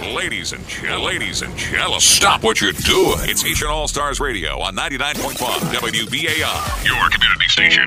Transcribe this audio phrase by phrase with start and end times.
[0.00, 3.18] Ladies and gentlemen, ladies and gentlemen, stop what you're doing.
[3.28, 5.36] It's Haitian All Stars Radio on 99.5
[5.74, 7.86] WBAI, your community station.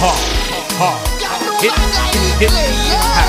[0.00, 0.12] ha,
[0.78, 0.90] ha,
[1.20, 1.58] ha.
[1.60, 1.72] Hit,
[2.38, 3.27] hit, hit, hit.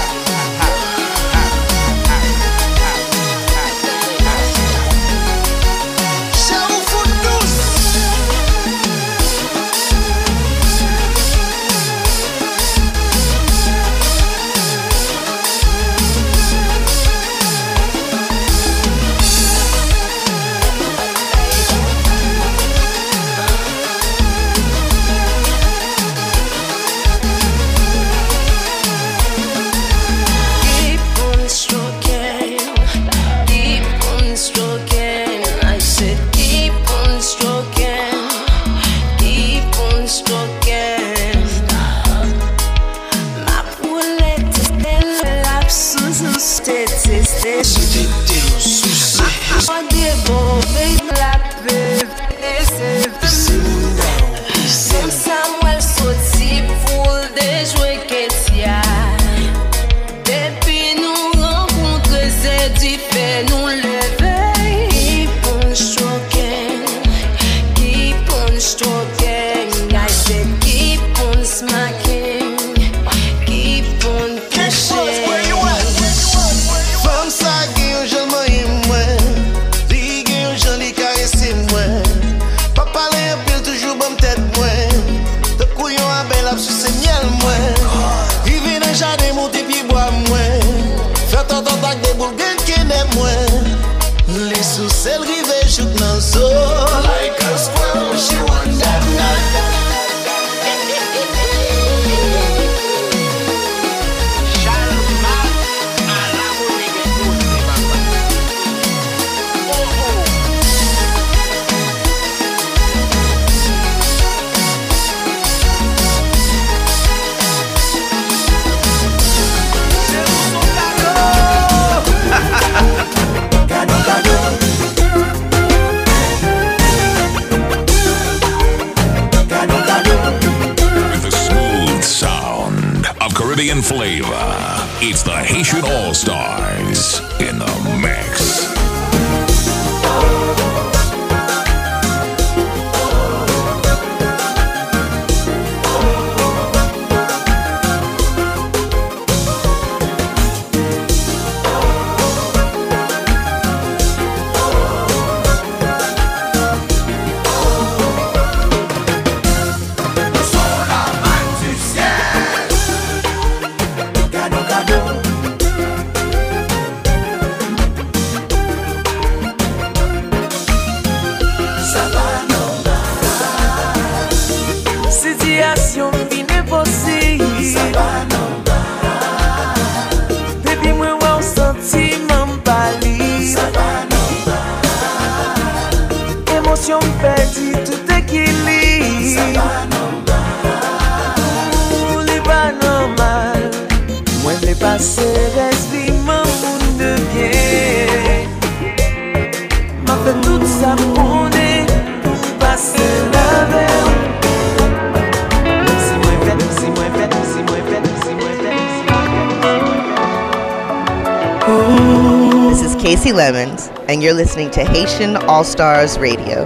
[214.70, 216.66] listening to Haitian All Stars Radio.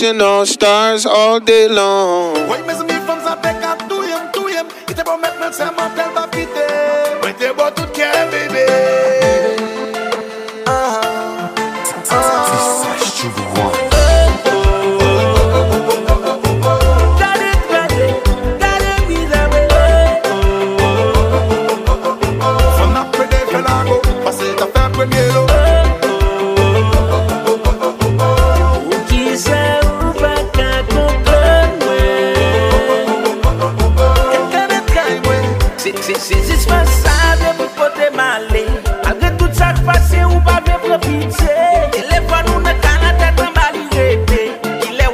[0.00, 2.19] Haitian All Stars all day long.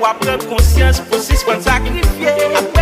[0.06, 2.75] wap prep konsyans pou si swan sakrifye.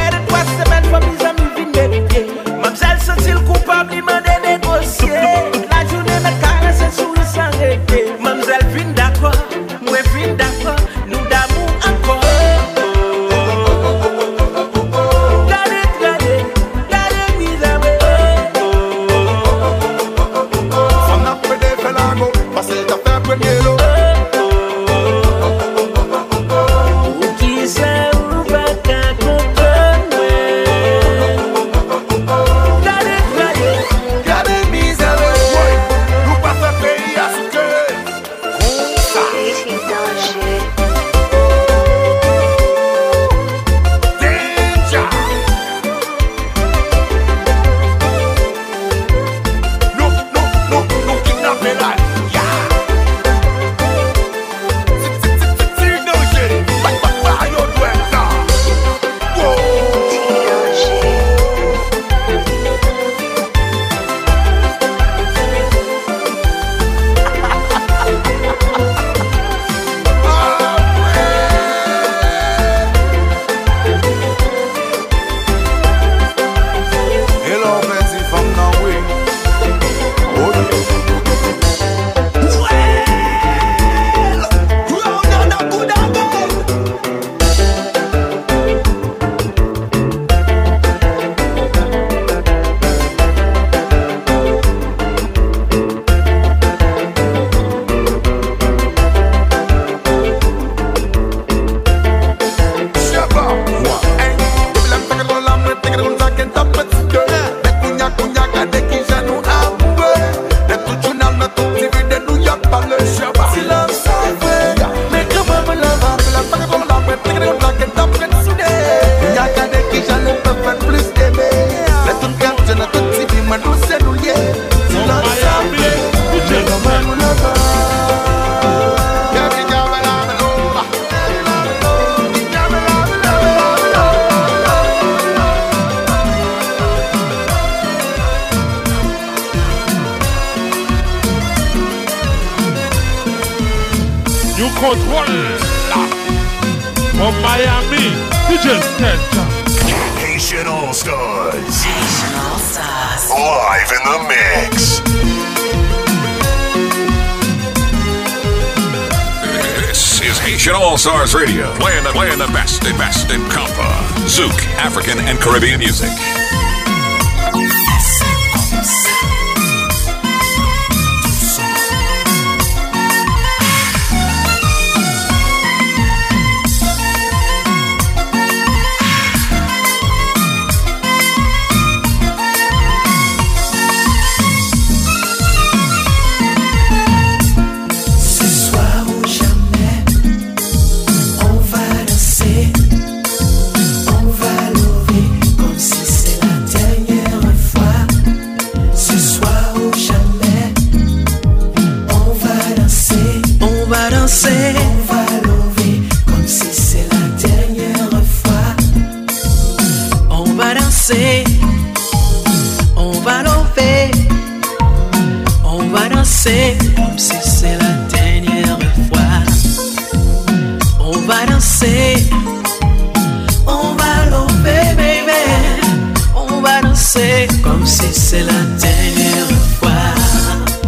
[227.62, 229.46] comme si c'est la dernière
[229.78, 230.14] fois.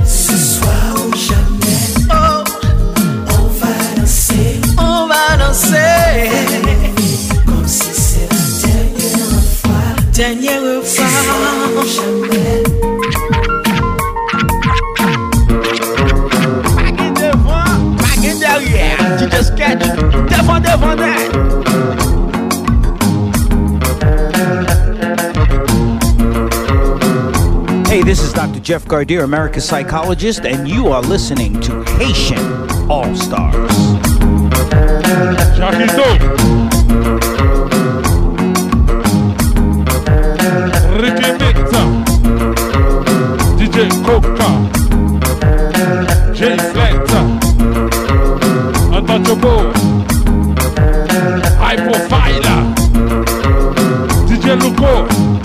[0.05, 1.79] Ce soir ou jamais,
[2.11, 2.43] oh.
[3.29, 6.31] on va danser, on va danser
[7.47, 9.85] comme si c'est la dernière fois.
[10.13, 12.63] Dernière fois, Ce soir ou jamais.
[20.29, 21.16] Devant, devant, devant.
[28.67, 32.41] Jeff Gardere, America's psychologist, and you are listening to Haitian
[32.91, 33.71] All Stars.
[43.57, 44.51] DJ Coca,
[46.35, 47.13] J Flex,
[48.91, 49.73] Untouchable,
[51.63, 52.75] Hyperfiler,
[54.27, 55.36] DJ Luco.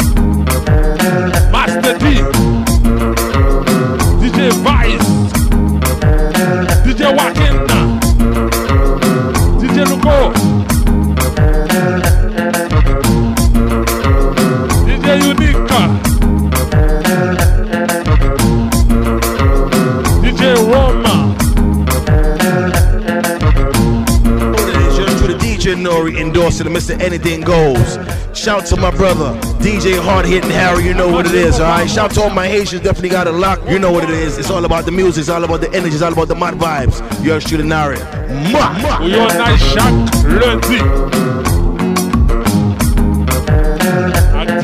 [26.42, 27.00] endorser to Mr.
[27.00, 28.00] Anything Goes.
[28.36, 31.88] Shout to my brother, DJ Hard Hitting Harry, you know what it is, alright?
[31.88, 33.60] Shout to all my Asians, definitely got a lock.
[33.70, 34.40] you know what it is.
[34.40, 36.56] It's all about the music, it's all about the energy, it's all about the mod
[36.56, 37.00] vibes.
[37.24, 37.98] You're shooting Nari.
[37.98, 38.74] Mwah!
[38.74, 39.00] Mwah!
[39.02, 39.94] Oui, on a chaque
[40.26, 40.80] lundi.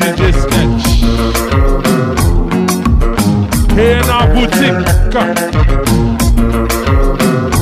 [0.02, 0.84] DJ Sketch.
[3.76, 4.82] Here in our boutique.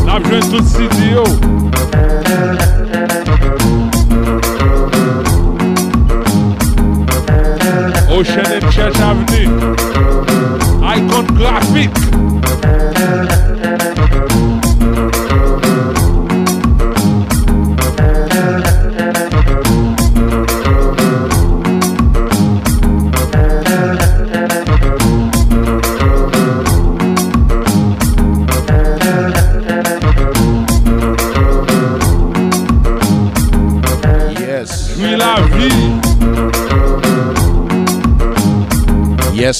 [0.07, 1.66] Now, I'm to
[8.17, 9.77] Ocean and Church Avenue.
[10.83, 11.91] Icon Graphic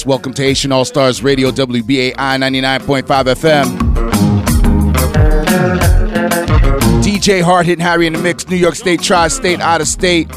[0.05, 3.65] Welcome to Haitian All Stars Radio, WBAI 99.5 FM.
[7.01, 10.29] DJ Hard Hitting Harry in the Mix, New York State, Tri State, out of state.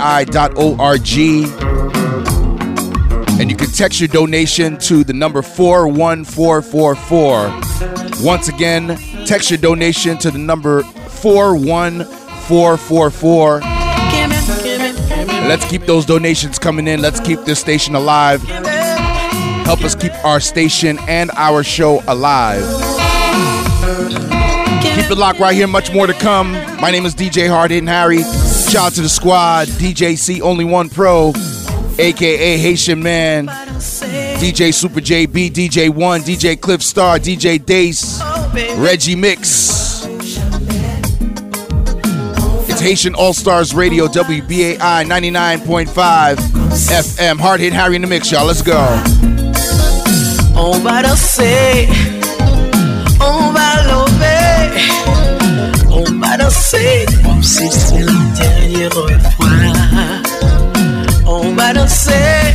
[3.38, 8.24] And you can text your donation to the number 41444.
[8.24, 13.60] Once again, text your donation to the number 41444.
[15.48, 17.02] Let's keep those donations coming in.
[17.02, 18.40] Let's keep this station alive.
[18.42, 22.62] Help us keep our station and our show alive.
[24.82, 25.66] Keep it locked right here.
[25.66, 26.52] Much more to come.
[26.80, 28.22] My name is DJ Hard Hitting Harry.
[28.22, 29.66] Shout out to the squad.
[29.68, 31.32] DJ C Only One Pro,
[31.98, 33.46] aka Haitian Man.
[33.46, 38.20] DJ Super JB, DJ One, DJ Cliff Star, DJ Dace,
[38.56, 40.06] Reggie Mix.
[42.68, 47.38] It's Haitian All Stars Radio, WBAI 99.5 FM.
[47.38, 48.46] Hard Hit Harry in the mix, y'all.
[48.46, 48.78] Let's go.
[50.56, 51.86] On va danser,
[53.20, 54.80] on va lever,
[55.90, 59.48] on va danser comme si c'était la dernière fois.
[61.26, 62.54] On va danser,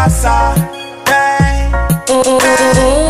[0.00, 0.54] nou kasa
[1.08, 3.09] Hey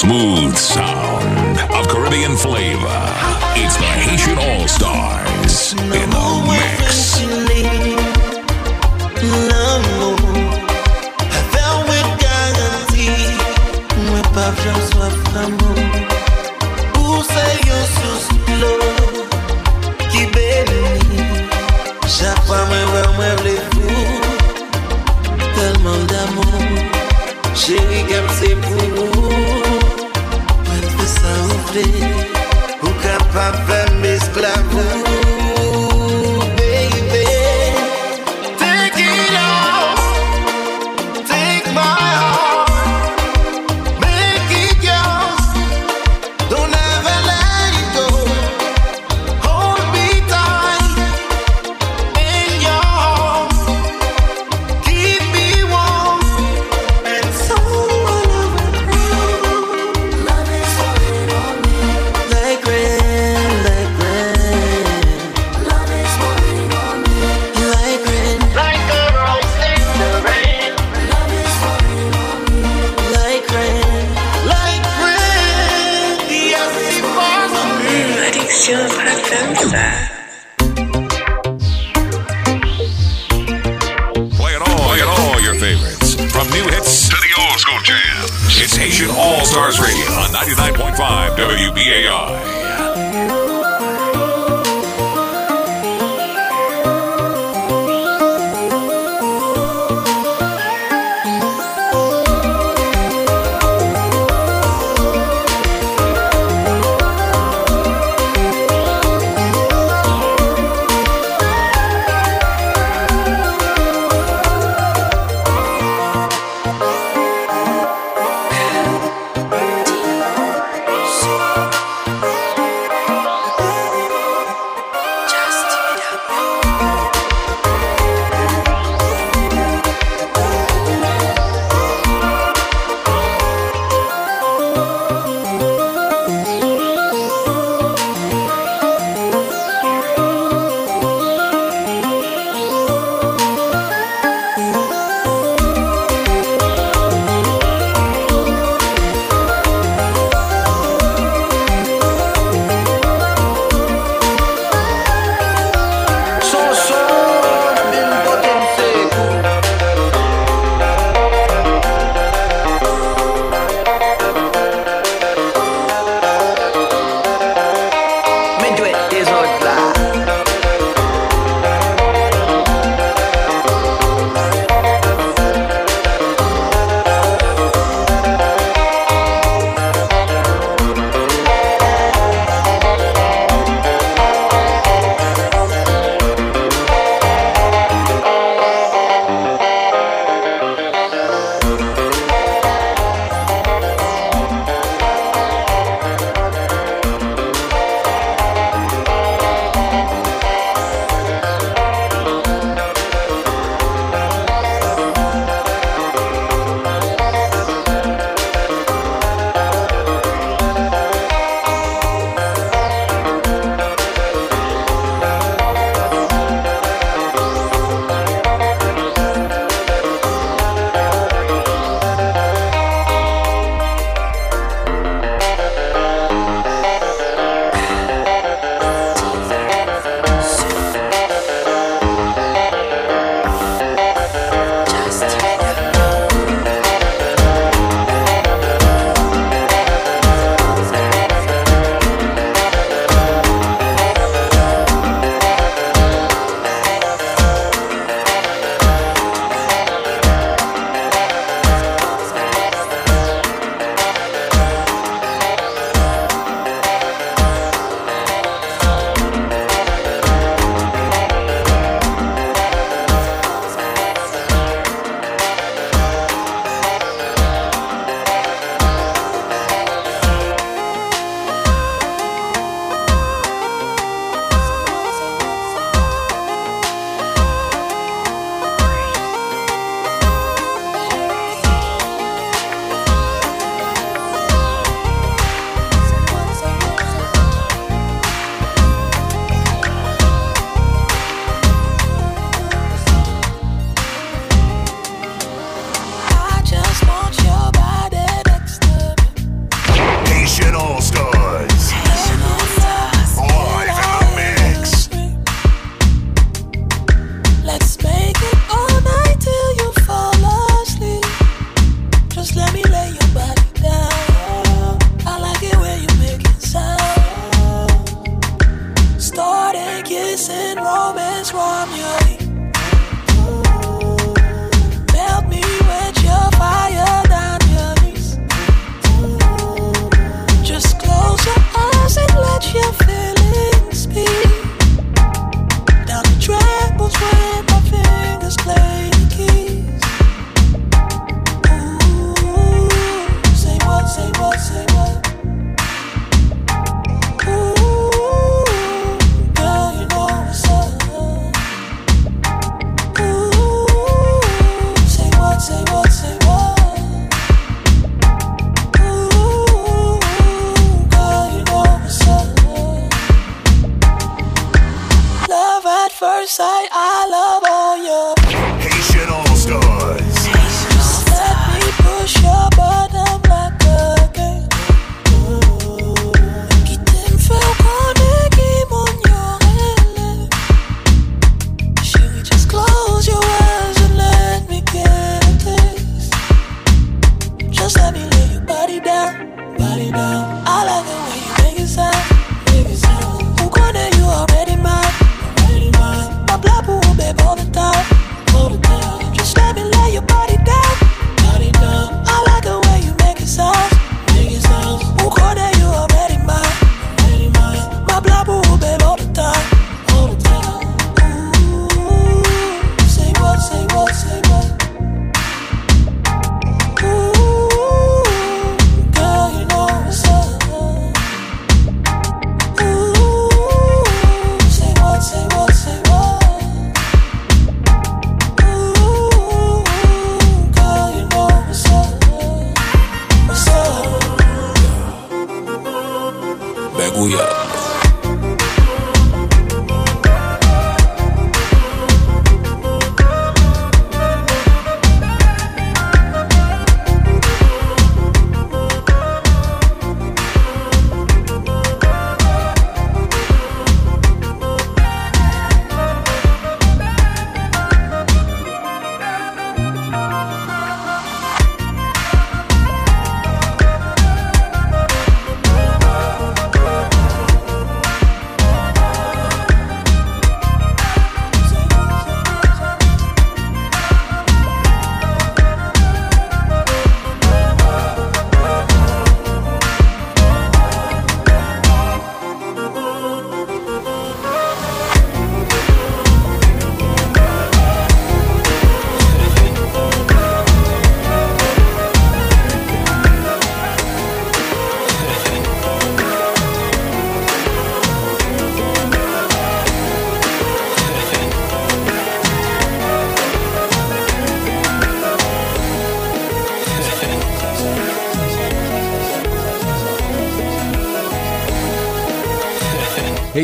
[0.00, 2.69] smooth sound of Caribbean flavor,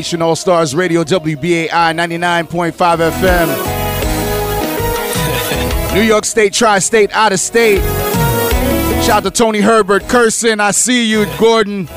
[0.06, 3.48] Haitian All Stars Radio, WBAI 99.5 FM.
[5.94, 7.80] New York State, Tri State, out of state.
[9.02, 11.88] Shout out to Tony Herbert, Curson, I see you, Gordon,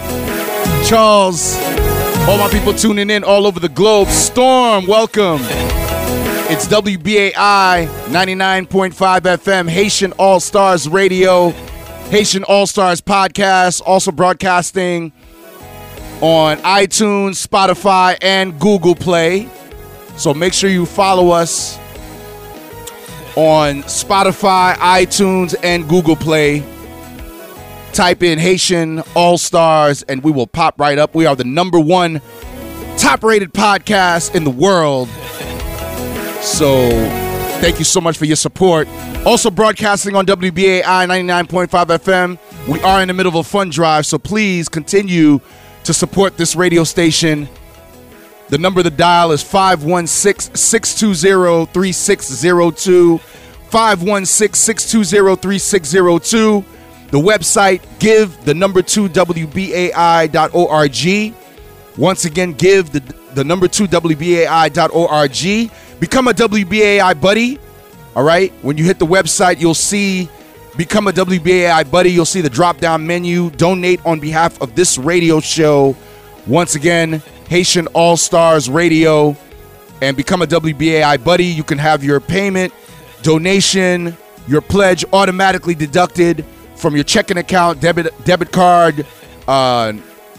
[0.87, 1.55] Charles,
[2.27, 4.07] all my people tuning in all over the globe.
[4.07, 5.41] Storm, welcome.
[6.49, 8.91] It's WBAI 99.5
[9.21, 11.51] FM, Haitian All Stars Radio,
[12.09, 15.13] Haitian All Stars Podcast, also broadcasting
[16.21, 19.49] on iTunes, Spotify, and Google Play.
[20.17, 21.77] So make sure you follow us
[23.35, 26.63] on Spotify, iTunes, and Google Play.
[27.93, 31.15] Type in Haitian All Stars and we will pop right up.
[31.15, 32.21] We are the number one
[32.97, 35.07] top rated podcast in the world.
[36.41, 36.89] So
[37.61, 38.87] thank you so much for your support.
[39.25, 42.37] Also broadcasting on WBAI 99.5 FM.
[42.67, 45.39] We are in the middle of a fund drive, so please continue
[45.89, 47.49] to support this radio station.
[48.49, 53.17] The number to dial is 516 620 3602.
[53.17, 56.63] 516 620 3602.
[57.09, 59.73] The website, give the number two WBAI.org.
[61.97, 62.99] Once again, give the,
[63.33, 65.71] the number two WBAI.org.
[65.99, 67.57] Become a WBAI buddy.
[68.15, 68.53] All right.
[68.61, 70.29] When you hit the website, you'll see
[70.77, 72.11] become a WBAI buddy.
[72.11, 73.49] You'll see the drop down menu.
[73.51, 75.95] Donate on behalf of this radio show.
[76.47, 79.35] Once again, Haitian All Stars Radio.
[80.01, 81.45] And become a WBAI buddy.
[81.45, 82.73] You can have your payment,
[83.21, 84.15] donation,
[84.47, 86.45] your pledge automatically deducted
[86.75, 89.05] from your checking account, debit debit card,
[89.47, 89.91] uh,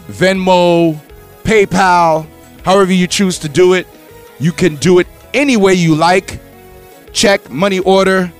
[0.07, 0.99] Venmo,
[1.43, 2.27] PayPal,
[2.65, 3.87] however you choose to do it.
[4.39, 6.39] You can do it any way you like.
[7.13, 8.31] Check, money order.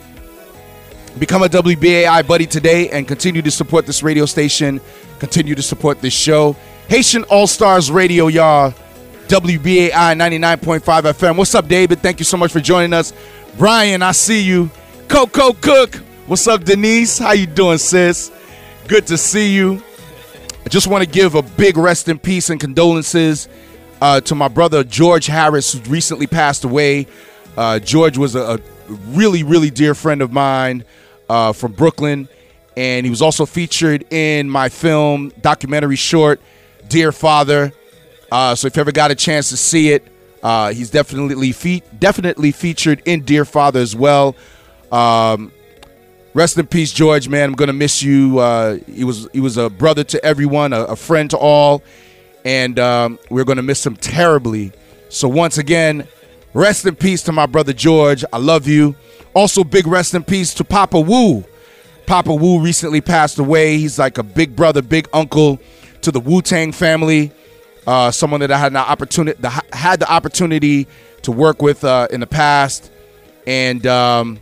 [1.19, 4.79] Become a WBAI buddy today and continue to support this radio station.
[5.19, 6.55] Continue to support this show.
[6.87, 8.73] Haitian All Stars Radio, y'all.
[9.27, 11.35] WBAI 99.5 FM.
[11.35, 11.99] What's up, David?
[11.99, 13.11] Thank you so much for joining us.
[13.57, 14.69] Brian, I see you.
[15.09, 15.95] Coco Cook.
[16.27, 17.17] What's up, Denise?
[17.19, 18.31] How you doing, sis?
[18.87, 19.83] Good to see you.
[20.65, 23.49] I just want to give a big rest in peace and condolences
[24.01, 27.05] uh, to my brother George Harris, who recently passed away.
[27.57, 28.59] Uh, George was a, a
[29.07, 30.85] really, really dear friend of mine
[31.31, 32.27] uh, from Brooklyn,
[32.75, 36.41] and he was also featured in my film documentary short,
[36.89, 37.71] Dear Father.
[38.29, 40.05] Uh, so if you ever got a chance to see it,
[40.43, 44.35] uh, he's definitely fe- definitely featured in Dear Father as well.
[44.91, 45.53] Um,
[46.33, 47.29] rest in peace, George.
[47.29, 48.39] Man, I'm gonna miss you.
[48.39, 51.81] Uh, he was he was a brother to everyone, a, a friend to all,
[52.43, 54.73] and um, we're gonna miss him terribly.
[55.07, 56.09] So once again,
[56.53, 58.25] rest in peace to my brother George.
[58.33, 58.97] I love you.
[59.33, 61.43] Also, big rest in peace to Papa Wu.
[62.05, 63.77] Papa Wu recently passed away.
[63.77, 65.59] He's like a big brother, big uncle
[66.01, 67.31] to the Wu Tang family.
[67.87, 69.41] Uh, someone that I had an opportunity
[69.73, 70.87] had the opportunity
[71.23, 72.91] to work with uh, in the past,
[73.47, 74.39] and um,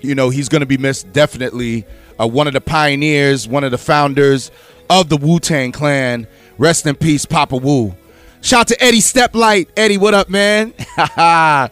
[0.00, 1.86] you know he's going to be missed definitely.
[2.20, 4.50] Uh, one of the pioneers, one of the founders
[4.90, 6.26] of the Wu Tang Clan.
[6.58, 7.94] Rest in peace, Papa Wu.
[8.40, 9.68] Shout out to Eddie Steplight.
[9.76, 10.72] Eddie, what up, man?
[10.96, 11.70] I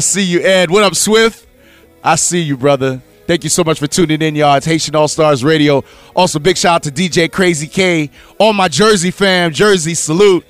[0.00, 0.70] see you, Ed.
[0.70, 1.46] What up, Swift?
[2.04, 3.00] I see you, brother.
[3.26, 4.56] Thank you so much for tuning in, y'all.
[4.56, 5.84] It's Haitian All Stars Radio.
[6.14, 9.52] Also, big shout out to DJ Crazy K, all my Jersey fam.
[9.52, 10.44] Jersey, salute.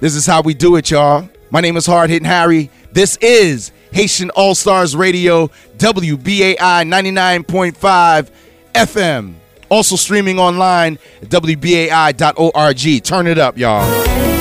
[0.00, 1.28] This is how we do it, y'all.
[1.50, 2.70] My name is Hard Hitting Harry.
[2.92, 8.30] This is Haitian All Stars Radio, WBAI 99.5
[8.74, 9.34] FM.
[9.68, 13.04] Also streaming online at WBAI.org.
[13.04, 14.31] Turn it up, y'all.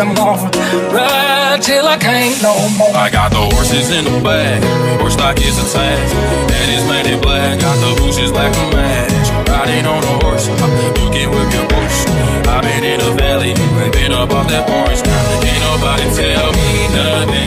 [0.00, 0.48] I'm gonna
[0.88, 2.96] ride till I can't no more.
[2.96, 4.64] I got the horses in the bag,
[4.98, 6.14] horse stock is attached.
[6.48, 9.28] That is painted black, got the bushes black to match.
[9.46, 12.00] Riding on a horse, you can whip your horse.
[12.48, 13.52] I've been in the valley,
[13.92, 15.44] been up off that orange town.
[15.44, 17.44] Ain't nobody tell me nothing.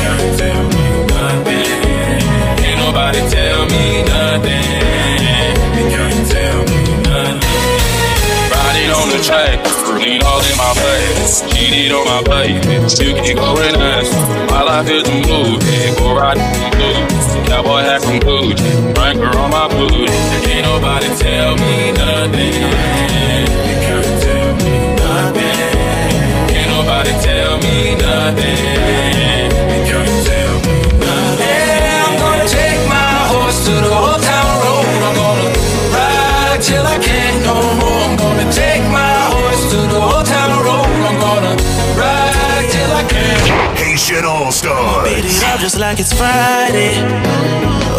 [0.00, 2.64] Can't tell me nothing.
[2.64, 4.19] Ain't nobody tell me nothing.
[11.70, 12.64] Cheated on my plate,
[12.98, 14.10] you can go and ask.
[14.50, 17.48] My life is a movie, go riding from boots.
[17.48, 20.10] Cowboy hat from Gucci, Franker on my booty.
[20.50, 22.58] Ain't nobody tell me nothing.
[23.86, 26.56] Can't tell me nothing.
[26.56, 29.09] Ain't nobody tell me nothing.
[45.10, 46.94] Beat it up just like it's Friday.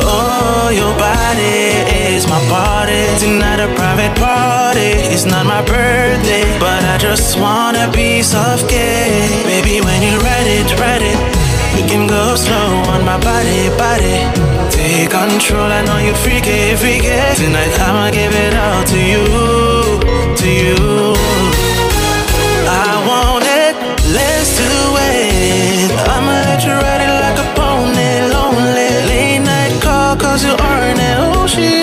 [0.07, 3.03] Oh, your body is my party.
[3.19, 4.95] Tonight a private party.
[5.11, 9.43] It's not my birthday, but I just want a piece of cake.
[9.43, 11.11] Baby, when you ready, ready,
[11.75, 14.23] you can go slow on my body, body.
[14.71, 17.11] Take control, I know you freaky, freaky.
[17.35, 19.25] Tonight I'ma give it all to you,
[20.39, 21.10] to you.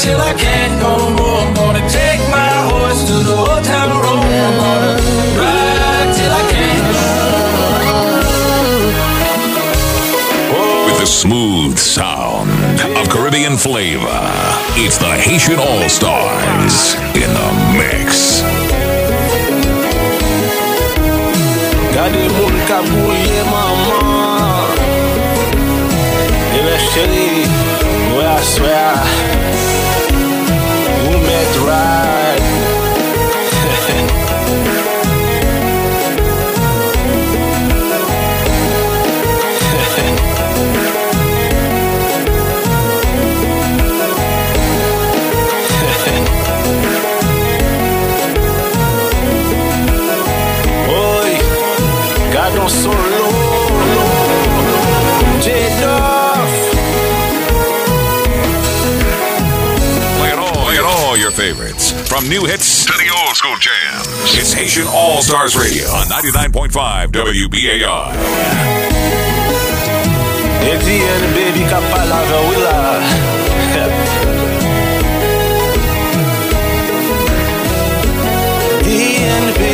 [0.00, 1.40] till I can't no more.
[1.44, 4.24] I'm gonna take my horse to the old town road.
[4.46, 4.94] I'm gonna
[5.36, 7.04] ride till I can't no
[10.86, 12.50] With the smooth sound
[12.98, 14.24] of Caribbean flavor,
[14.82, 18.40] it's the Haitian All Stars in the mix.
[21.94, 24.78] Gade moun ka bouye maman
[26.56, 27.30] E mè chéri,
[28.16, 29.39] wè a
[31.64, 32.48] ride
[50.88, 51.36] Oi,
[52.32, 53.09] gade un solo
[62.20, 64.06] From new hits to the old school jams.
[64.36, 68.12] It's Haitian All Stars Radio on 99.5 WBAI.
[70.68, 73.00] Eddie and the baby ka palave wila
[78.84, 79.16] He
[79.46, 79.69] the baby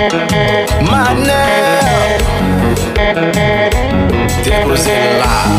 [0.00, 1.70] Manel
[5.18, 5.50] là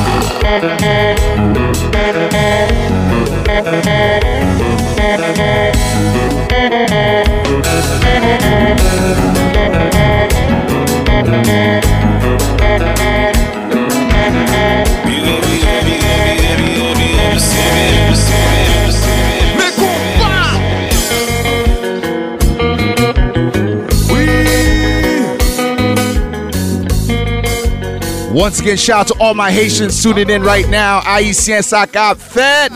[28.42, 31.00] Once again, shout out to all my Haitians tuning in right now.
[31.02, 32.72] Haïtien Saka Fed.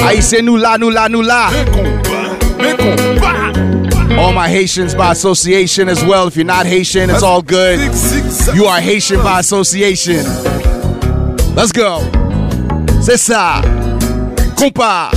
[0.00, 1.50] Haïtien nous là, nous là, nous là.
[4.18, 6.26] All my Haitians by association as well.
[6.26, 7.78] If you're not Haitian, it's all good.
[8.52, 10.24] You are Haitian by association.
[11.54, 12.00] Let's go.
[13.00, 13.62] C'est ça.
[14.56, 15.12] Compa.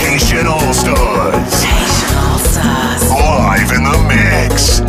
[0.00, 1.67] Haitian All Stars.
[4.48, 4.82] In mix.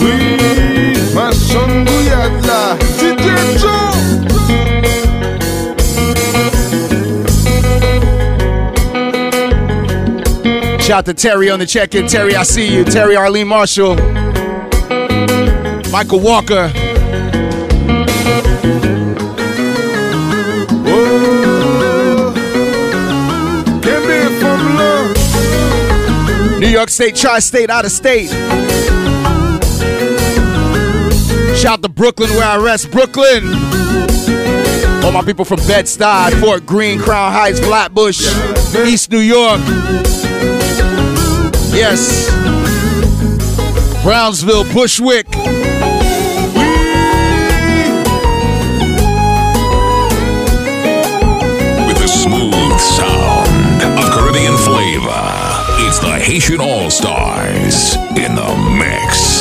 [0.00, 3.70] Oui, ma chambouillade là, DJ Joe.
[10.80, 12.06] Shout out to Terry on the check-in.
[12.06, 12.84] Terry, I see you.
[12.84, 13.96] Terry Arlene Marshall.
[15.90, 16.70] Michael Walker.
[26.64, 28.30] New York State, Tri-State, out of state.
[31.58, 32.90] Shout to Brooklyn where I rest.
[32.90, 33.52] Brooklyn.
[35.04, 38.18] All my people from Bed-Stuy, Fort Greene, Crown Heights, Flatbush,
[38.86, 39.60] East New York.
[41.74, 42.30] Yes.
[44.02, 45.26] Brownsville, Bushwick.
[56.24, 59.33] Haitian All Stars in the mix.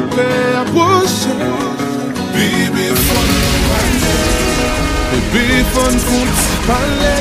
[0.00, 1.38] plaît approcher
[2.32, 3.30] Baby fun
[5.32, 7.14] Baby fun kon ti pale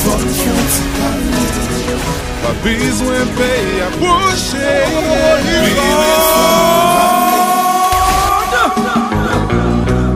[0.00, 1.44] Fun kon ti pale
[2.42, 3.52] Pa bezwen pe
[3.88, 4.70] approche
[5.44, 5.72] Baby
[6.30, 6.48] fun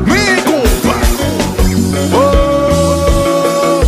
[0.06, 0.96] Me kompa
[2.14, 3.82] Oh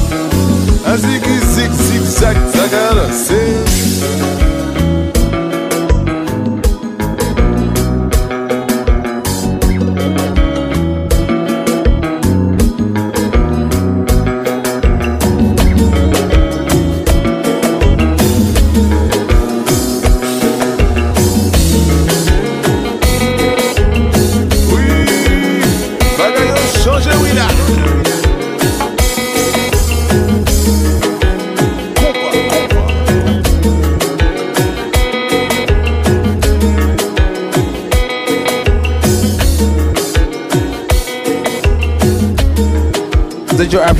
[0.92, 3.42] Aziki zik zik zak zagara se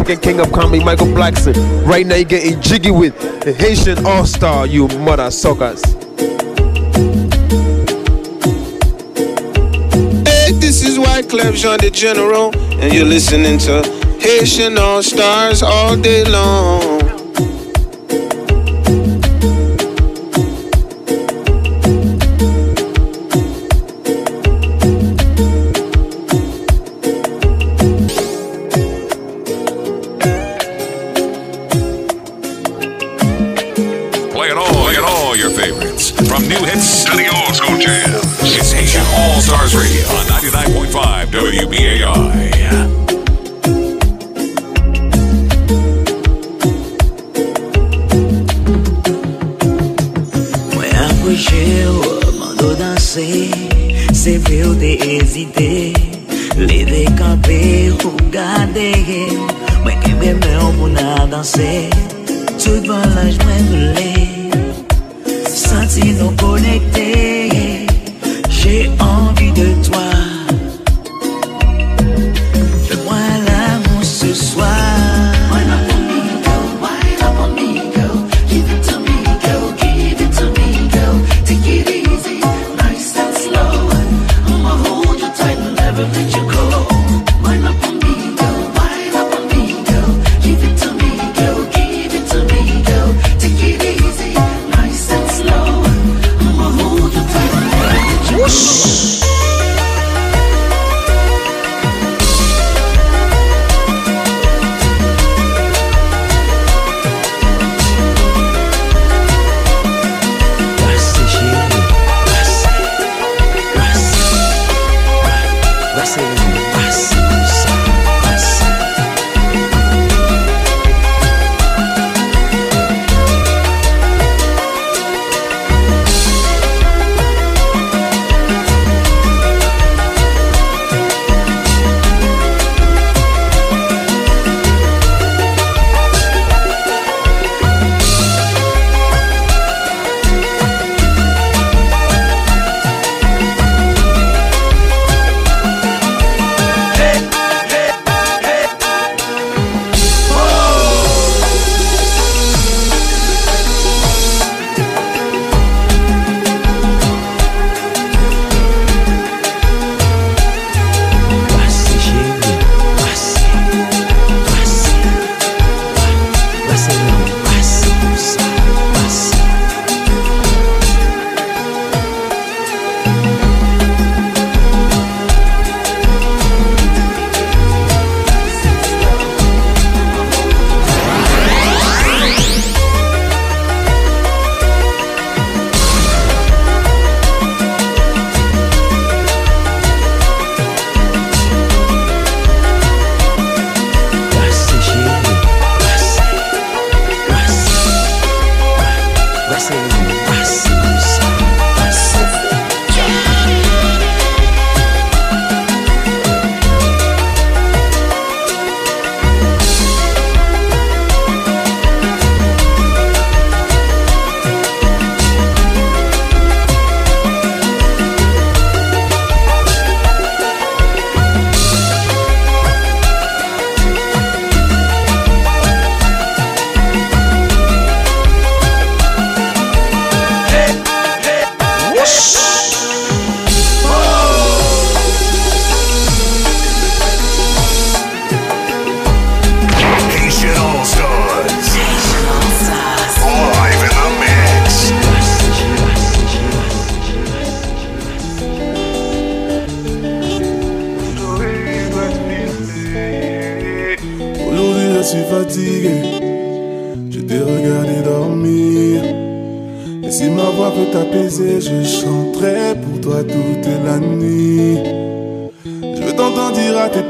[0.05, 1.55] King of comedy, Michael Blackson.
[1.87, 5.83] Right now, you're getting jiggy with the Haitian all star, you mother suckers.
[10.25, 13.83] Hey, this is White Clef Jean the General, and you're listening to
[14.21, 17.04] Haitian All Stars all day long.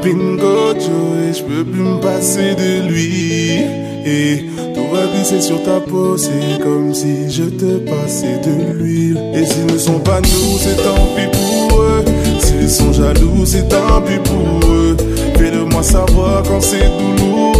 [0.05, 3.63] Pingocho et je peux plus me passer de lui.
[4.05, 4.45] Et
[4.75, 9.19] tout va glisser sur ta peau, c'est comme si je te passais de l'huile.
[9.33, 12.05] Et s'ils ne sont pas nous, c'est tant pis pour eux.
[12.39, 14.95] S'ils sont jaloux, c'est tant pis pour eux.
[15.37, 17.54] Fais-le-moi savoir quand c'est douloureux.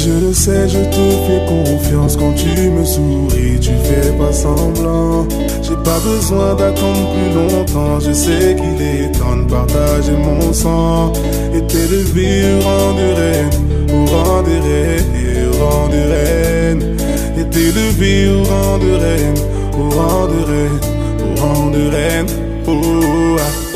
[0.00, 5.26] Je le sais, je te fais confiance quand tu me souris, tu fais pas semblant.
[5.62, 11.12] J'ai pas besoin d'attendre plus longtemps, je sais qu'il est temps de partager mon sang.
[11.54, 13.50] Et t'élever au rang de reine,
[13.92, 16.96] au rang de reine, au rang de reine.
[17.38, 19.40] Et t'élever au rang de reine,
[19.78, 20.80] au rang de reine,
[21.26, 22.26] au rang de reine.
[22.66, 23.69] Oh, ah.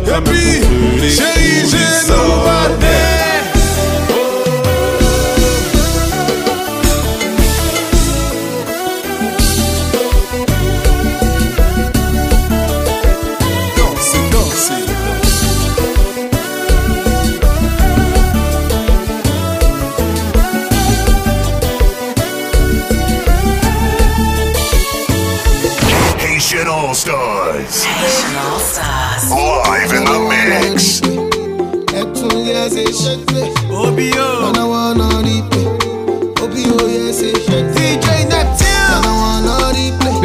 [0.00, 2.99] Battra même chérie, coups du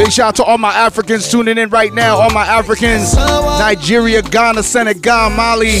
[0.06, 2.18] Big shout out to all my Africans tuning in right now.
[2.18, 5.80] All my Africans, Nigeria, Ghana, Senegal, Mali,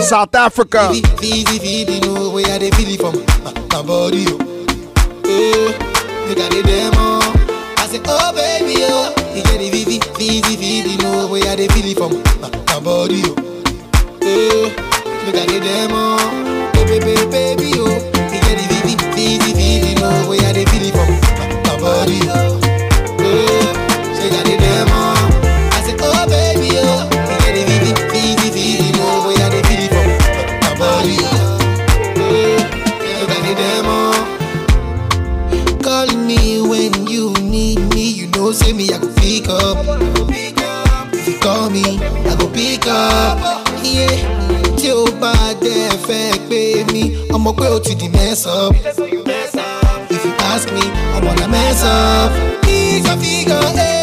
[0.00, 0.88] South Africa.
[0.90, 0.94] Oh.
[6.94, 7.20] Oh.
[7.76, 9.12] I oh baby, oh.
[9.36, 12.12] You get it, easy, easy, easy, know where they feel it from.
[12.40, 12.48] My,
[12.80, 13.36] body, oh.
[14.22, 16.51] Oh, you got it demo.
[47.42, 48.72] Ọmọ pé o ti di mess up.
[50.14, 50.82] If you ask me,
[51.14, 52.30] I'm gonna mess up.
[53.10, 54.01] A figure eight.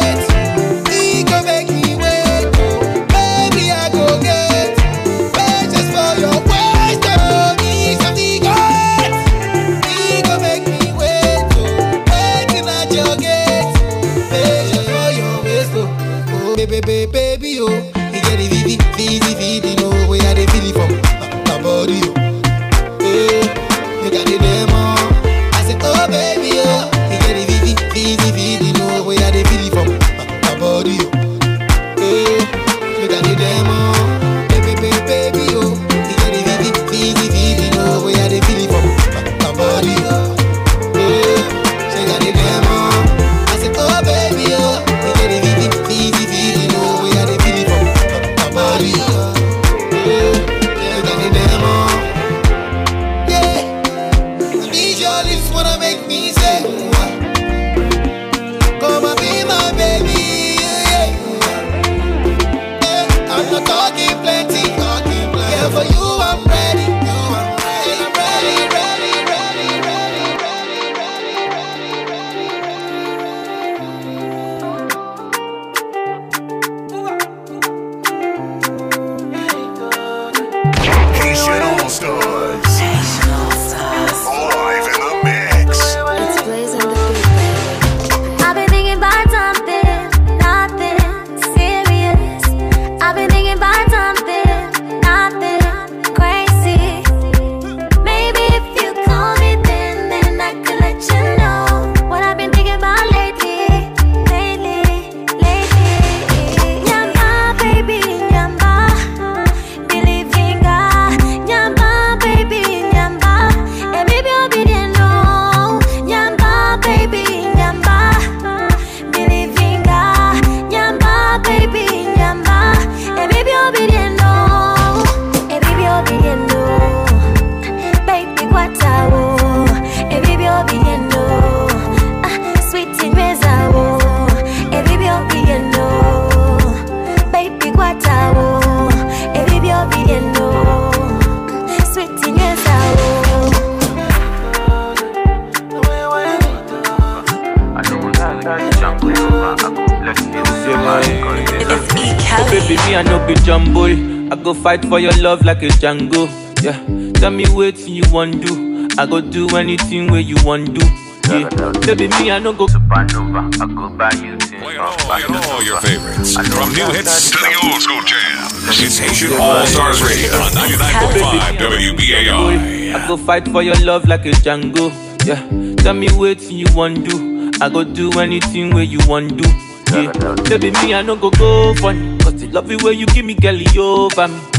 [154.62, 156.28] Fight for your love like a Django.
[156.62, 156.76] Yeah,
[157.14, 158.88] tell me what you want to do.
[158.98, 160.86] I go do anything where you want do.
[161.30, 161.48] Yeah,
[161.86, 163.48] baby, me I no go supernova.
[163.60, 164.60] I go buy you things.
[164.60, 166.34] Playing all your favorites.
[166.34, 168.80] From new hits to the old school jams.
[168.82, 172.94] It's Haitian All Stars Radio on 99.5 WBAI.
[172.94, 174.90] I go fight for your love like a Django.
[175.24, 175.40] Yeah,
[175.76, 177.50] tell me what you want do.
[177.60, 179.48] I go do anything where you want do.
[179.92, 180.12] Yeah,
[180.48, 182.18] baby, me I no go go funny.
[182.18, 184.49] Cause the love it where you give me girl over me.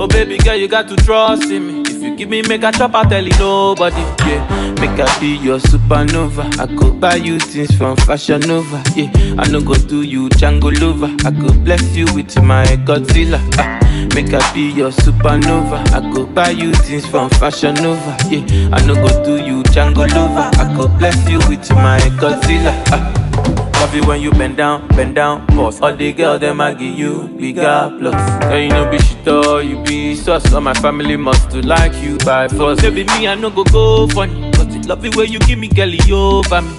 [0.00, 1.82] Oh baby girl, you got to trust in me.
[1.86, 3.96] If you give me make a chop, I tell you nobody.
[3.96, 6.56] Yeah, make I be your supernova.
[6.58, 8.80] I could buy you things from Fashion Nova.
[8.94, 11.12] Yeah, I no go do you Django lover.
[11.26, 13.40] I could bless you with my Godzilla.
[13.58, 13.80] Ah,
[14.14, 15.82] make I be your supernova.
[15.92, 18.16] I could buy you things from Fashion Nova.
[18.30, 20.48] Yeah, I no go do you Django lover.
[20.62, 22.72] I could bless you with my Godzilla.
[22.92, 23.67] Ah.
[23.80, 25.80] Love it when you bend down, bend down, boss.
[25.80, 28.14] All the girls them I give you bigger plus.
[28.44, 30.52] And you know be shit all you be sus.
[30.52, 32.80] All my family must to like you by force.
[32.80, 36.00] Baby me I no go go funny, the love it when you give me girlie
[36.12, 36.74] over me.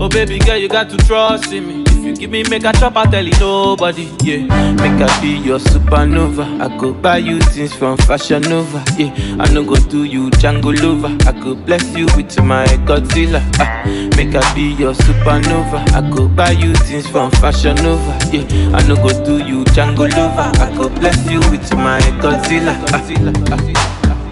[0.00, 1.83] Oh baby girl you got to trust in me.
[2.04, 4.10] You give me make a chop I tell you nobody.
[4.22, 4.44] Yeah,
[4.74, 6.60] make I be your supernova.
[6.60, 8.84] I could buy you things from Fashion Nova.
[8.98, 11.16] Yeah, I no go do you Django lover.
[11.26, 13.40] I could bless you with my Godzilla.
[13.58, 13.82] Ah,
[14.16, 15.80] make I be your supernova.
[15.94, 18.18] I could buy you things from Fashion Nova.
[18.30, 20.52] Yeah, I no go do you Django lover.
[20.60, 22.74] I could bless you with my Godzilla.
[22.92, 23.00] Ah,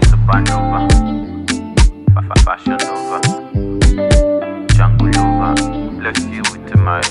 [0.09, 0.87] supernova,
[2.45, 3.19] Fashion Nova,
[4.67, 5.55] Django lover.
[5.99, 7.01] Bless you with my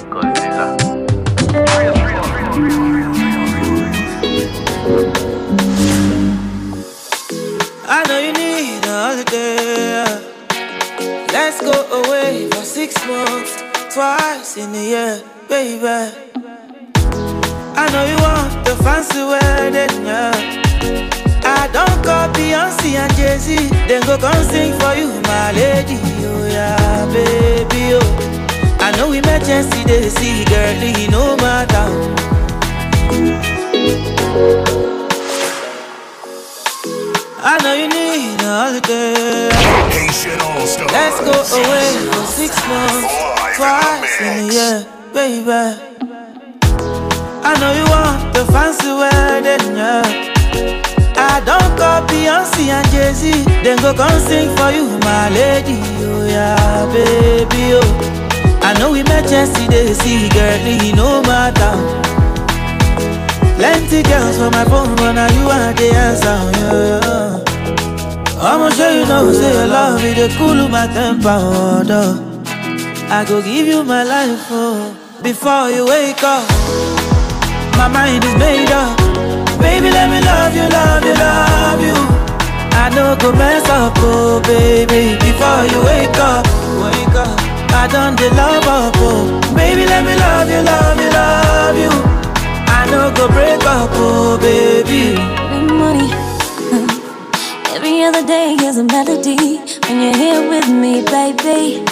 [11.33, 11.75] Let's go
[12.05, 13.61] away for six months,
[13.93, 16.13] twice in a year, baby.
[17.75, 20.31] I know you want the fancy wedding, yeah.
[21.43, 23.57] I don't call Beyonce and Jay Z,
[23.89, 25.99] then go come sing for you, my lady,
[26.31, 28.07] oh yeah, baby, oh.
[28.79, 30.79] I know emergency they see, girl,
[31.11, 31.89] no matter.
[38.81, 39.51] Girl.
[39.91, 40.93] Haitian All Stars.
[40.93, 45.51] Let's go away for six months, twice in a year, baby.
[47.45, 50.03] I know you want the fancy wedding, yeah.
[51.17, 55.79] I don't call Beyonce and Jay Z, then go come sing for you, my lady,
[56.05, 58.61] oh yeah, baby, oh.
[58.63, 62.12] I know we met yesterday, see, girlie, no matter.
[63.63, 68.43] Plenty girls for my phone, but now you are the answer, yeah.
[68.43, 72.19] I'ma show you know, say your love it, dey cool of my temper, oh.
[73.09, 74.91] I go give you my life, oh,
[75.23, 76.43] before you wake up.
[77.79, 78.99] My mind is made up.
[79.63, 81.99] Baby, let me love you, love you, love you.
[82.83, 86.43] I know go mess up, oh baby, before you wake up,
[86.83, 87.39] wake up.
[87.71, 92.12] I done the love up, oh baby, let me love you, love you, love you.
[92.93, 95.17] Know go break up, oh baby.
[95.81, 96.13] Money.
[97.75, 99.57] Every other day is a melody
[99.89, 101.83] when you're here with me, baby.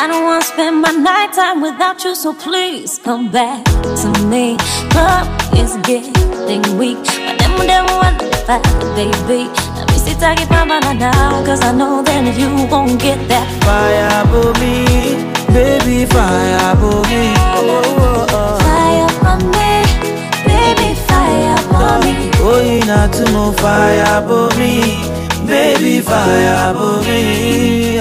[0.00, 4.56] I don't wanna spend my nighttime without you, so please come back to me.
[4.94, 5.26] Love
[5.58, 8.62] is getting weak, but then we never want to fight,
[8.94, 9.50] baby.
[9.76, 13.46] Let me see, take it now, cause I know that if you won't get that
[13.66, 14.86] Fire for me,
[15.52, 17.24] baby, fire for me.
[17.58, 18.58] Oh, oh, oh.
[18.62, 19.71] fire for me,
[21.70, 24.98] Oh, you not to know fire for me,
[25.46, 27.98] baby, fire for me.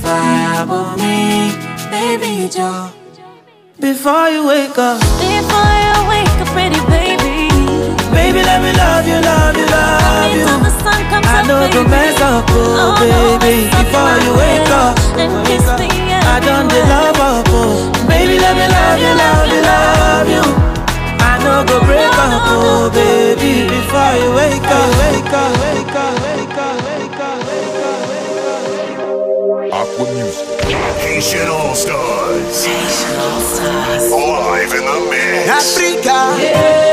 [0.00, 1.50] Fire for me,
[1.90, 2.90] baby, Joe.
[3.80, 7.48] Before you wake up, Before you wake up, pretty baby.
[8.14, 10.42] baby, let me love you, love you, love you.
[10.42, 11.90] Until the sun comes I know to baby.
[11.90, 13.68] mess up, oh, baby.
[13.74, 15.78] Before you wake up, and kiss up.
[15.80, 17.90] me I done the love up, oh.
[18.06, 20.59] Baby, let me love you, love you, love you.
[21.60, 23.68] I know go break up, oh, baby.
[23.68, 27.84] Before you wake up, wake up, wake up, wake up, wake up, wake up, wake
[29.04, 29.74] up.
[29.74, 30.48] Aqua Music.
[31.04, 32.64] Haitian All Stars.
[34.10, 35.48] Live in the mix.
[35.50, 36.89] Africa, viva.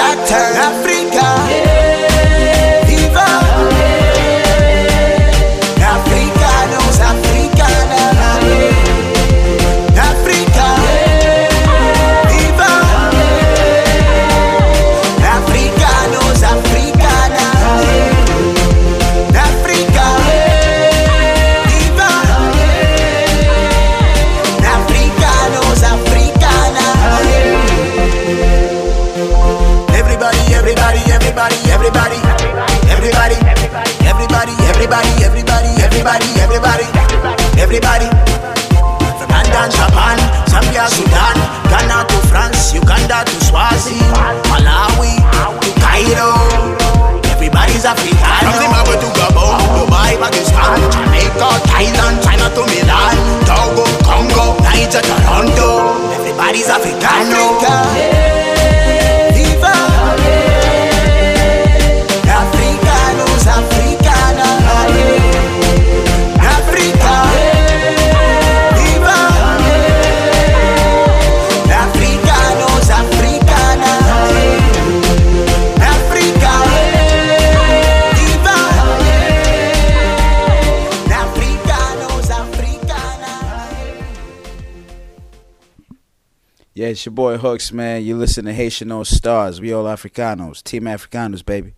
[0.00, 0.87] I turn.
[37.68, 38.07] Everybody.
[86.98, 88.02] It's your boy Hooks, man.
[88.02, 89.60] You listen to Haitian All Stars.
[89.60, 90.64] We all Africanos.
[90.64, 91.74] Team Africanos, baby.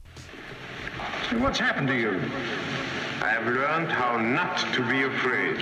[1.28, 2.12] So what's happened to you?
[3.20, 5.58] I have learned how not to be afraid.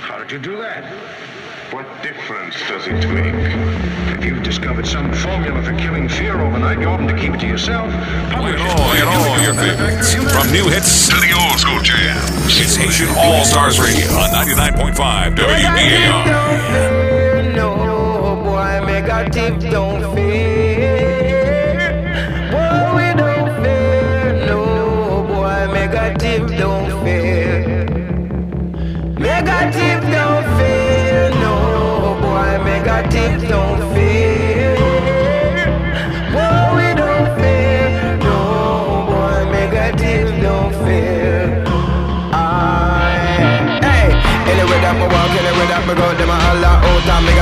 [0.00, 0.90] How did you do that?
[1.70, 3.34] What difference does it make?
[4.16, 7.46] If you've discovered some formula for killing fear overnight, you oughtn't to keep it to
[7.46, 7.92] yourself.
[8.32, 8.60] Publish it.
[8.72, 10.14] Play it all your favorites.
[10.14, 12.56] From new hits to the old school jams.
[12.58, 17.11] It's Haitian All Stars Radio on 99.5 WBAI.
[19.12, 20.61] Negative don't fear.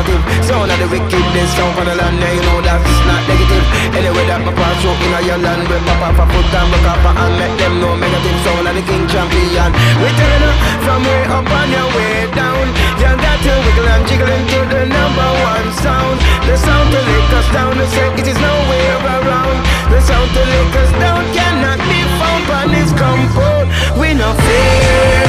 [0.01, 0.45] Negative.
[0.45, 3.65] Sound of the wickedness, sound from the land, yeah, you know that's not negative.
[3.93, 6.89] Anyway that me pass through in your land, we pop off a foot and broke
[6.89, 8.37] off a hand, make them know negative.
[8.45, 9.71] Sound of the king champion.
[10.01, 10.53] We telling you
[10.85, 12.65] from way up on your way down,
[12.97, 16.17] you got to wiggle and jiggle into the number one sound.
[16.49, 19.57] The sound to lick us down, the say it is nowhere around.
[19.93, 23.69] The sound to lick us down cannot be found on this compound.
[24.01, 25.29] We no fear,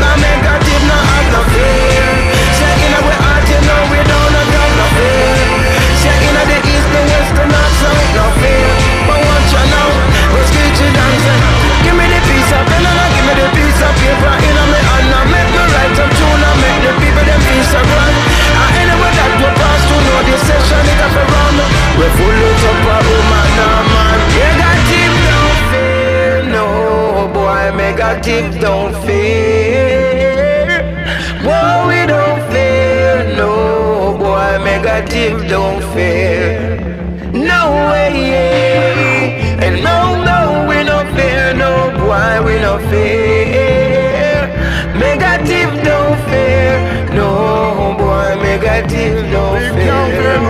[0.00, 1.00] but negative no
[1.32, 1.93] no fear.
[3.64, 5.32] Know we don't have no fear.
[6.44, 8.68] The east, the west, the north, south, no fear.
[9.08, 9.16] But
[11.24, 11.40] say,
[11.80, 12.20] give me the
[12.52, 13.48] of and give me the
[13.80, 13.96] of.
[15.08, 15.62] Now make me
[15.96, 17.64] some tune and make the people them feel.
[17.72, 19.80] And that we pass
[21.56, 21.64] know.
[21.96, 22.40] We full
[23.32, 24.18] man.
[24.36, 26.68] Negative don't fear, no
[27.32, 27.72] boy.
[27.72, 29.53] Negative don't fear.
[34.84, 36.76] Negative don't fear.
[37.32, 44.44] No way, and no, no, we no fear, no boy, we no fear.
[45.00, 50.44] Negative don't fear, no boy, negative don't fear.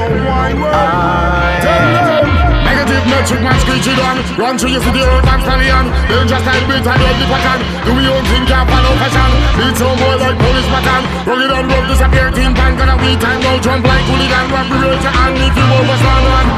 [2.66, 6.40] Negative metric man screech it on Run through you see the earth and stallion Danger
[6.42, 7.60] style beat and deadly pattern.
[7.86, 9.30] Do we own thing can't follow fashion.
[9.54, 11.02] Beat some boy like police pattern.
[11.22, 13.38] Rugged and rough disappear team band Gonna we time.
[13.46, 15.38] Go jump like hooligan Rap the your hand.
[15.38, 16.48] If you overstand one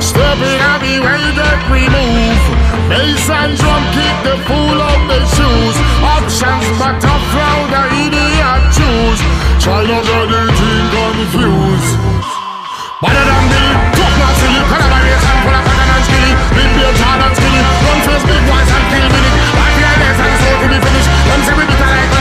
[0.00, 2.40] Step it up where you get remove
[2.88, 5.76] Bass and drum kick the fool out the shoes.
[6.00, 9.20] Options but tough round the idiot choose.
[9.60, 10.72] Try not to get the
[11.20, 11.90] confused.
[13.04, 15.19] Better than me, tough not Collaboration full of pattern
[16.60, 21.08] Big beer, and skinny Run big voice and and to be finished.
[21.48, 22.20] Say we like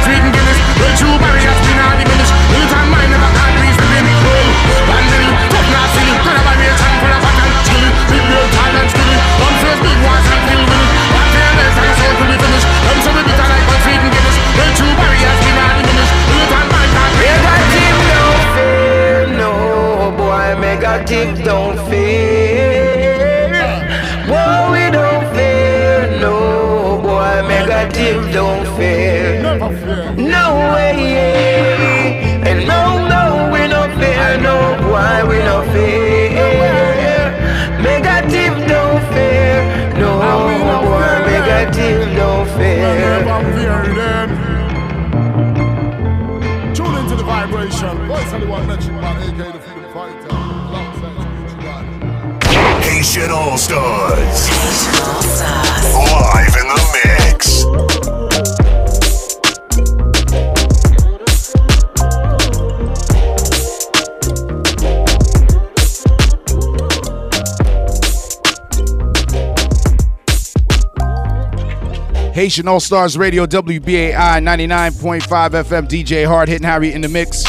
[72.49, 77.43] Haitian All Stars Radio, WBAI 99.5 FM, DJ Hard Hitting Harry in the mix.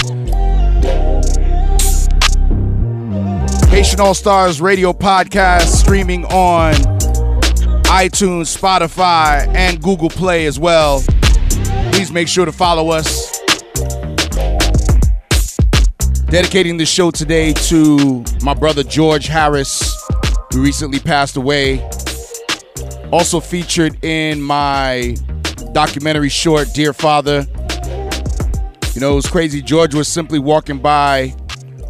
[3.71, 6.75] Haitian All Stars Radio podcast streaming on
[7.85, 11.03] iTunes, Spotify, and Google Play as well.
[11.93, 13.41] Please make sure to follow us.
[16.27, 19.97] Dedicating the show today to my brother George Harris,
[20.53, 21.79] who recently passed away.
[23.13, 25.17] Also featured in my
[25.73, 27.47] documentary short, Dear Father.
[28.95, 29.61] You know, it was crazy.
[29.63, 31.29] George was simply walking by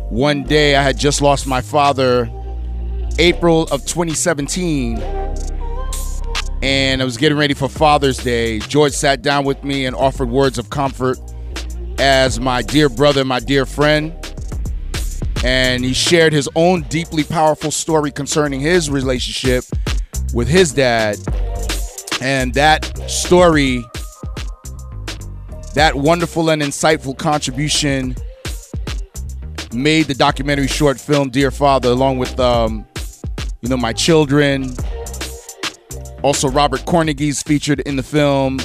[0.09, 0.77] one day.
[0.77, 2.31] I had just lost my father
[3.19, 4.99] April of 2017.
[6.63, 8.59] And I was getting ready for Father's Day.
[8.59, 11.19] George sat down with me and offered words of comfort
[11.99, 14.15] as my dear brother, my dear friend.
[15.43, 19.65] and he shared his own deeply powerful story concerning his relationship
[20.35, 21.17] with his dad.
[22.21, 23.85] And that story,
[25.75, 28.15] that wonderful and insightful contribution
[29.73, 32.87] made the documentary short film Dear Father, along with um,
[33.61, 34.75] you know, my children.
[36.23, 38.61] Also, Robert Cornegy's featured in the film.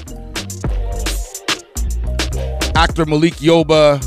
[2.75, 3.99] Actor Malik Yoba,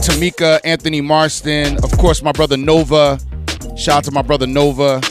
[0.00, 3.18] Tamika Anthony Marston, of course, my brother Nova.
[3.76, 5.02] Shout out to my brother Nova.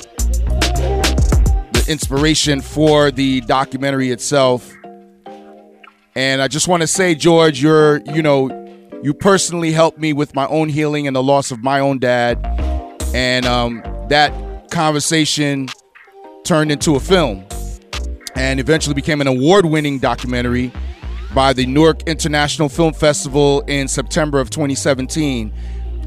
[1.88, 4.74] Inspiration for the documentary itself.
[6.16, 8.50] And I just want to say, George, you're, you know,
[9.04, 12.44] you personally helped me with my own healing and the loss of my own dad.
[13.14, 15.70] And um, that conversation
[16.44, 17.46] turned into a film
[18.36, 20.72] and eventually became an award winning documentary
[21.34, 25.54] by the Newark International Film Festival in September of 2017.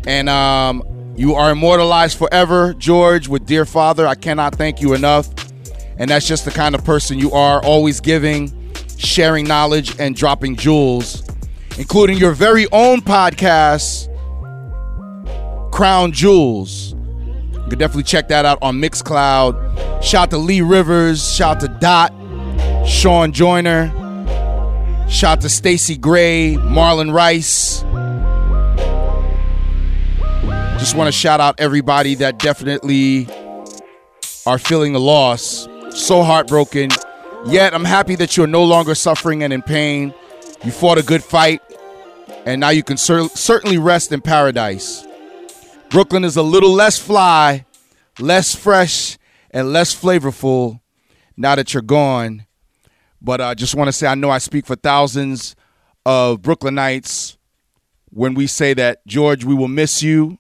[0.07, 0.83] And um,
[1.17, 4.07] you are immortalized forever, George, with Dear Father.
[4.07, 5.29] I cannot thank you enough.
[6.01, 8.51] And that's just the kind of person you are, always giving,
[8.97, 11.23] sharing knowledge, and dropping jewels,
[11.77, 14.09] including your very own podcast,
[15.71, 16.95] Crown Jewels.
[17.53, 20.03] You can definitely check that out on Mixcloud.
[20.03, 23.89] Shout out to Lee Rivers, shout out to Dot, Sean Joyner,
[25.07, 27.83] shout out to Stacy Gray, Marlon Rice.
[30.81, 33.29] Just want to shout out everybody that definitely
[34.47, 35.69] are feeling the loss.
[35.95, 36.91] So heartbroken.
[37.47, 40.15] Yet I'm happy that you're no longer suffering and in pain.
[40.65, 41.63] You fought a good fight,
[42.45, 45.07] and now you can cer- certainly rest in paradise.
[45.91, 47.65] Brooklyn is a little less fly,
[48.19, 49.19] less fresh,
[49.51, 50.81] and less flavorful
[51.37, 52.47] now that you're gone.
[53.23, 55.57] But I just want to say I know I speak for thousands
[56.07, 57.37] of Brooklynites
[58.11, 60.39] when we say that, George, we will miss you.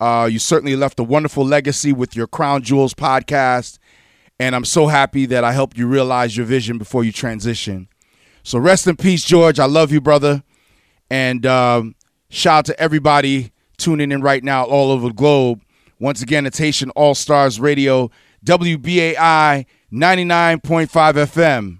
[0.00, 3.78] Uh, you certainly left a wonderful legacy with your Crown Jewels podcast.
[4.42, 7.86] And I'm so happy that I helped you realize your vision before you transition.
[8.42, 9.60] So rest in peace, George.
[9.60, 10.42] I love you, brother.
[11.08, 11.94] And um,
[12.28, 15.62] shout out to everybody tuning in right now all over the globe.
[16.00, 18.10] Once again, it's Haitian All Stars Radio,
[18.44, 21.78] WBAI 99.5 FM.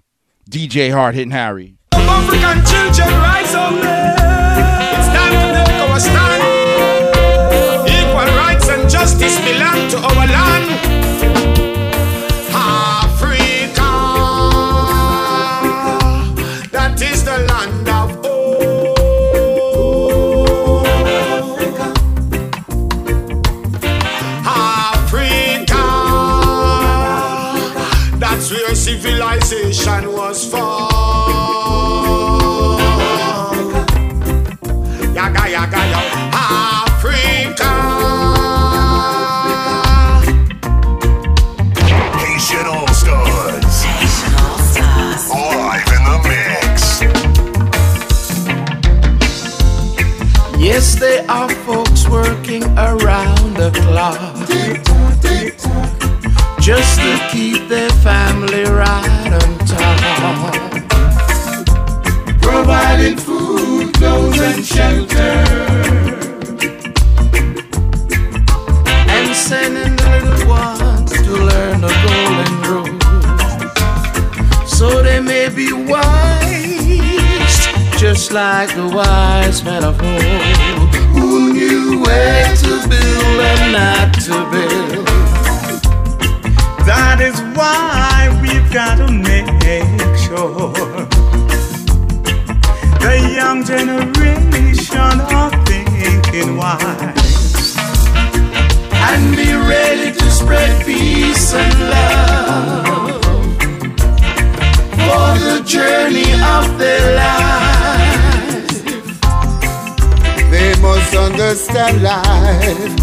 [0.49, 1.75] DJ Hard Hitting Harry.
[1.91, 3.73] African children rise up.
[3.73, 6.43] It's time to make our stand.
[7.89, 10.72] Equal rights and justice belong to our land.
[51.27, 54.19] There are folks working around the clock
[56.59, 60.53] just to keep their family right on top.
[62.41, 65.45] Providing food, clothes, and shelter.
[69.09, 72.99] and sending the little ones to learn the golden rule.
[74.67, 77.67] So they may be wise,
[77.99, 80.92] just like the wise men of old,
[81.95, 85.07] where to build and not to build.
[86.85, 89.47] That is why we've got to make
[90.17, 90.73] sure
[92.99, 97.77] the young generation are thinking wise
[99.09, 103.21] and be ready to spread peace and love
[105.07, 107.62] for the journey of their life.
[110.83, 112.93] Must understand life.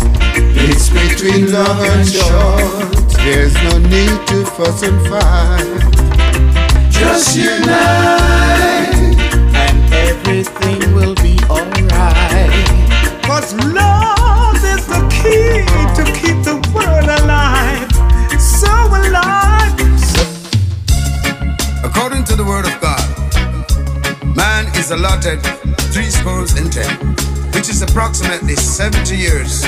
[0.69, 3.09] It's between long and short.
[3.25, 5.81] There's no need to fuss and fight.
[6.91, 9.17] Just unite,
[9.65, 9.77] and
[10.09, 12.69] everything will be alright.
[13.25, 15.65] Cause love is the key
[15.97, 17.91] to keep the world alive.
[18.39, 19.73] So alive.
[21.83, 23.07] According to the word of God,
[24.37, 25.41] man is allotted
[25.93, 27.17] three scores and ten,
[27.61, 29.67] which is approximately 70 years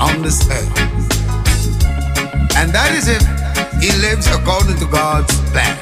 [0.00, 0.78] on this earth.
[2.54, 3.22] And that is if
[3.82, 5.76] he lives according to God's plan.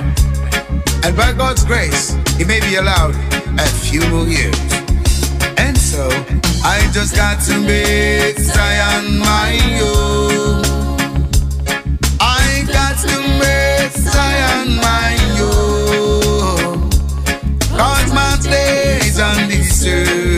[1.05, 3.15] And by God's grace, he may be allowed
[3.61, 4.57] a few more years.
[5.59, 6.09] And so,
[6.65, 9.53] I just got to make Zion my.
[12.19, 13.15] I got to
[13.45, 15.13] make Zion my.
[17.77, 20.32] Cause my days on this earth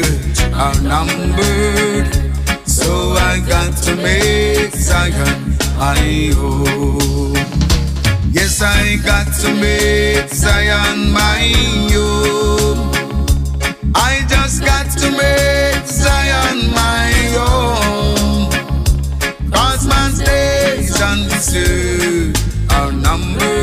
[0.56, 2.14] are numbered.
[2.66, 7.34] So I got to make Zion my own.
[8.32, 11.42] Yes, I got to make Zion my
[11.96, 12.90] own.
[13.94, 18.50] I just got to make Zion my own.
[19.50, 23.53] Cause my days on this earth are numbered.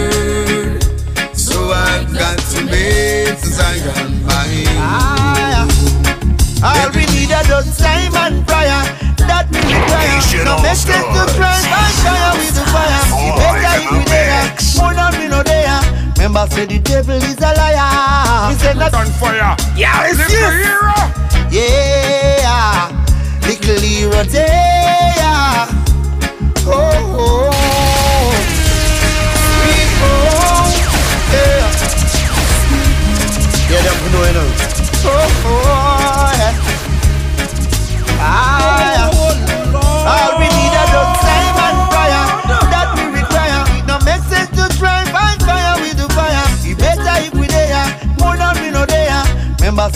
[7.64, 8.82] Just time and prayer.
[9.30, 10.46] That me require.
[10.46, 13.02] No make sense to try and fire with the fire.
[13.22, 14.42] It better if we there.
[14.78, 15.80] More than we no there.
[16.18, 18.50] Remember, say the devil is a liar.
[18.50, 19.56] We say not on fire.
[19.78, 20.54] Yeah, it's Little yes.
[20.66, 20.98] hero.
[21.52, 22.90] Yeah,
[23.46, 24.24] little hero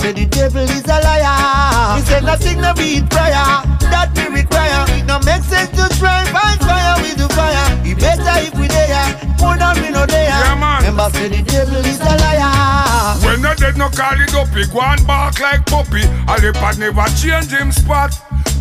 [0.06, 1.96] say the devil is a liar.
[1.98, 3.50] We say nothing no beat prayer.
[3.90, 4.86] That we require.
[4.94, 7.66] It no make sense to try find fire with the fire.
[7.82, 9.10] It better if we there,
[9.42, 10.38] more than we no there.
[10.54, 13.18] Remember, say the devil is a liar.
[13.26, 14.50] When no dead, no call it up.
[14.54, 16.06] He go and bark like puppy.
[16.06, 18.14] And the pad never change him spot.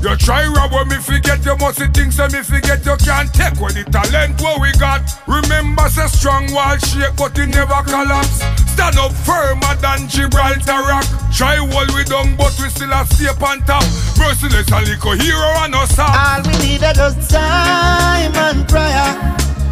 [0.05, 3.57] You try rob when me forget you must things so me forget you can't take
[3.57, 5.01] what the talent what we got.
[5.25, 8.45] Remember say strong wall shake but it never collapse.
[8.69, 11.09] Stand up firmer than Gibraltar rock.
[11.33, 13.81] Try wall we down but we still a stay on top.
[14.21, 19.09] Merciless and little hero and us All we need are just time and prayer.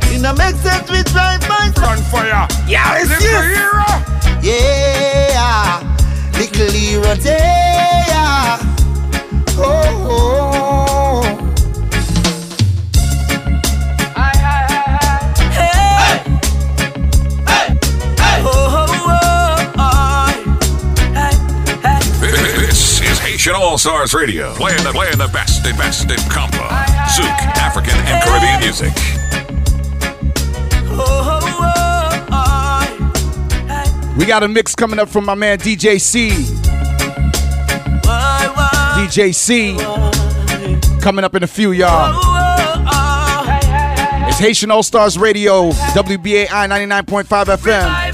[0.08, 2.48] It no make sense we try find on fire.
[2.64, 3.52] Yeah, it's Little yes.
[3.52, 3.84] hero.
[4.40, 5.84] Yeah,
[6.40, 8.71] little hero there.
[23.72, 26.68] All Stars Radio, playing the playing the best in best in compa,
[27.08, 27.26] Zouk,
[27.56, 28.92] African and Caribbean music.
[34.18, 36.51] We got a mix coming up from my man DJ C.
[39.02, 39.76] DJ C.
[41.00, 42.14] Coming up in a few, y'all.
[44.28, 47.24] It's Haitian All Stars Radio, WBAI 99.5
[47.56, 48.11] FM.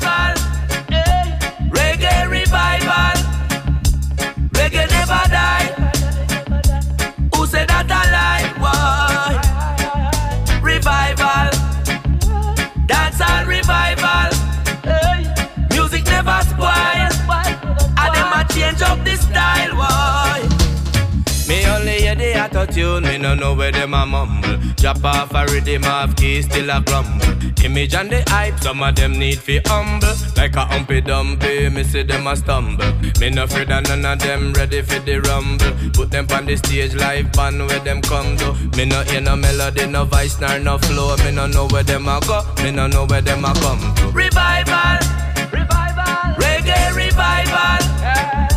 [22.78, 24.56] Tune, me no know where them a mumble.
[24.76, 27.26] Drop off a rhythm of keys, still a grumble.
[27.64, 30.14] Image and the hype, some of them need fi humble.
[30.36, 32.92] Like a humpy dumpy, me see them a stumble.
[33.20, 35.72] Me no afraid of none of them ready for the rumble.
[35.92, 38.54] Put them on the stage live band where them come to.
[38.76, 41.16] Me no hear no melody, no voice, nor no flow.
[41.24, 44.06] Me no know where them a go, me no know where them a come to.
[44.12, 44.98] Revival,
[45.50, 47.78] revival, reggae revival.
[48.06, 48.47] Reggae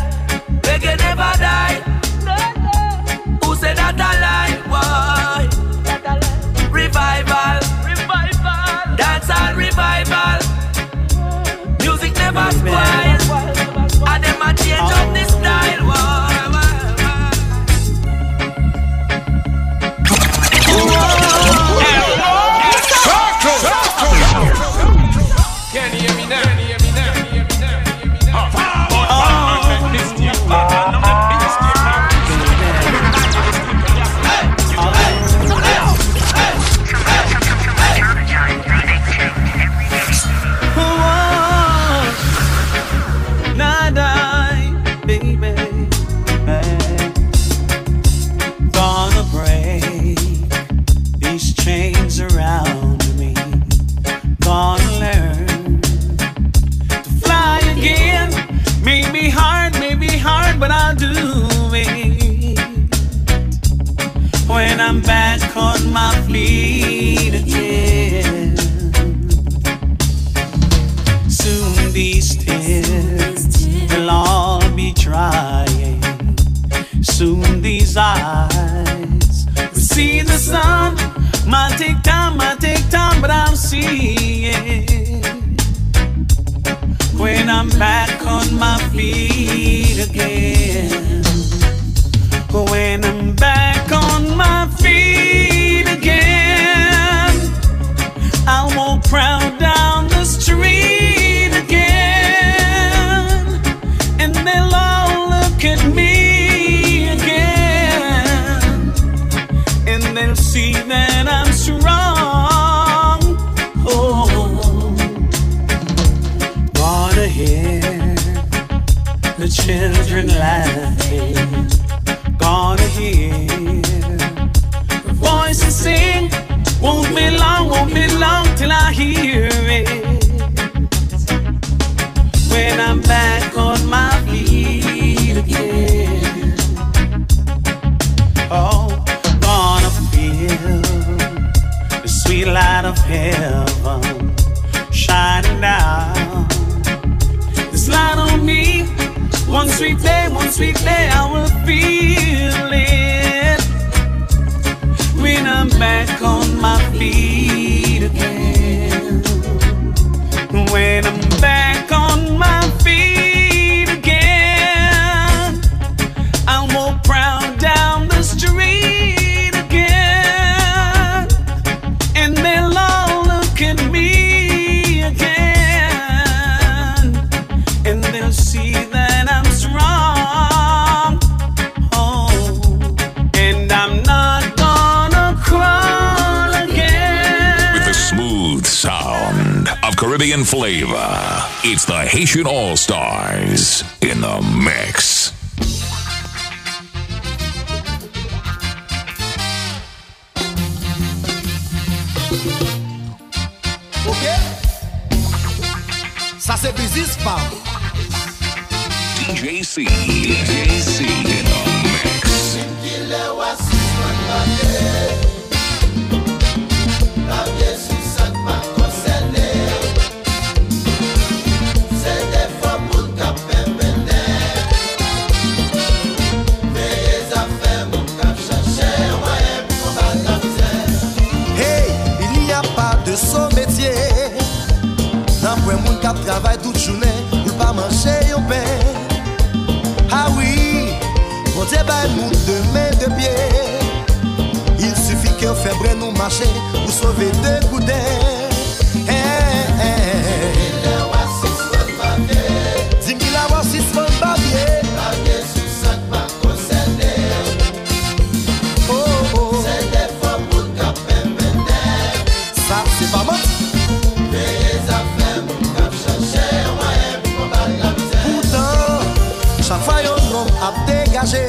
[271.22, 271.46] voyaje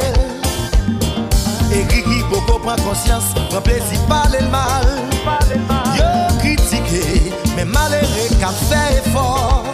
[1.71, 4.85] E gri ki poko pran konsyans Pran plezi pale l mal.
[5.97, 6.09] Yo
[6.41, 9.65] kritike Men malere ka fe efor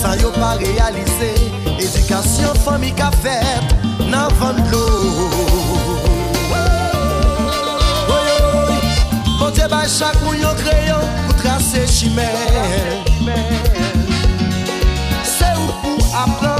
[0.00, 1.32] San yo pa realize
[1.78, 3.64] Edukasyon fomi ka fet
[4.10, 5.98] Nan van oh, oh, oh,
[6.50, 8.76] bon glou
[9.38, 12.30] Ponte bay chak moun yo kreyon Pou trase chimè
[15.24, 16.57] Se ou pou apren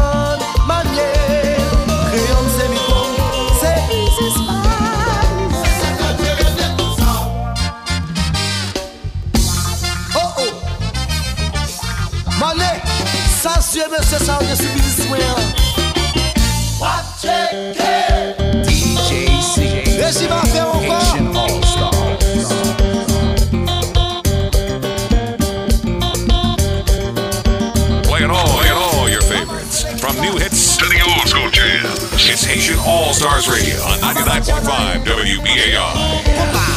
[14.28, 14.42] all
[28.04, 29.84] Play it all, play it all, your favorites.
[30.00, 31.88] From new hits to the old school jams.
[32.28, 36.67] It's Haitian All Stars Radio on 99.5 WBAI.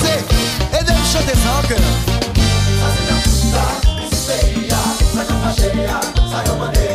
[0.00, 0.24] danser
[0.78, 1.78] et de chanter sans cœur.
[2.80, 3.66] Ça c'est la puta,
[4.12, 4.82] c'est ya,
[5.14, 6.89] ça comme ça comme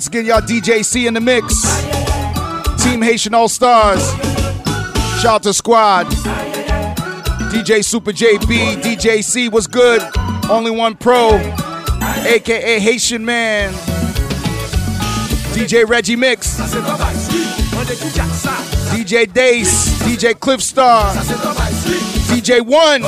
[0.00, 1.62] Once again, y'all DJ C in the mix.
[2.82, 4.00] Team Haitian All Stars.
[5.20, 6.06] Shout out to Squad.
[7.52, 10.00] DJ Super JB, DJ C, was good?
[10.48, 11.36] Only One Pro,
[12.24, 13.74] aka Haitian Man.
[15.52, 16.58] DJ Reggie Mix.
[18.88, 21.12] DJ Dace, DJ Cliffstar,
[22.30, 23.02] DJ One.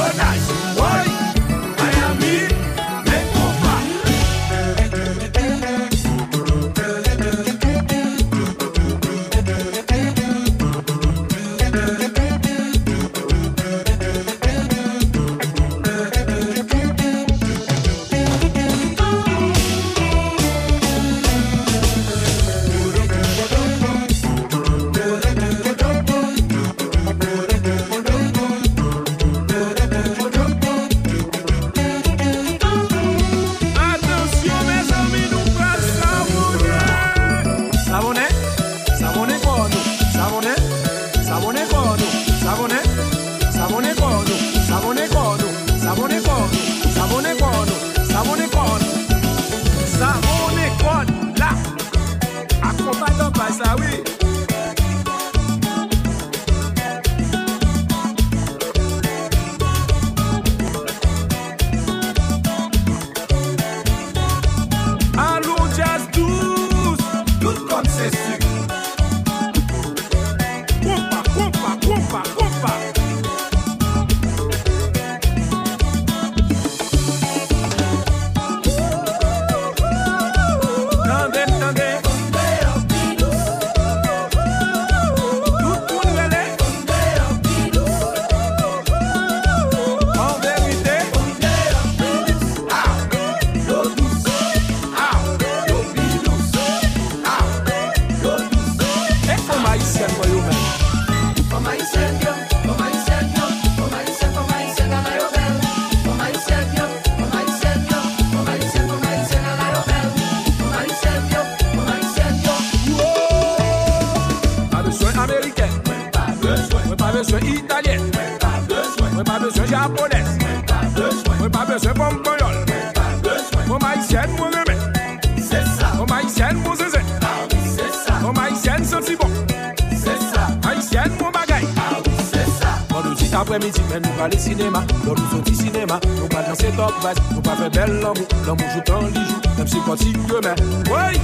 [136.93, 140.55] advice Nou pa fe bel l'amou, l'amou joutan li jou même si konti kemè,
[140.91, 141.19] woy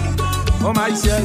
[0.66, 1.23] O maïsien,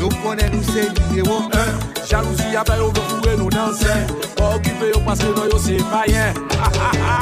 [0.00, 3.92] nou konen nou se numéro 1 Jalousi apè yo vè fure nou dansè
[4.38, 7.18] Po okipe yo paske nou yo se payen Ha ha ha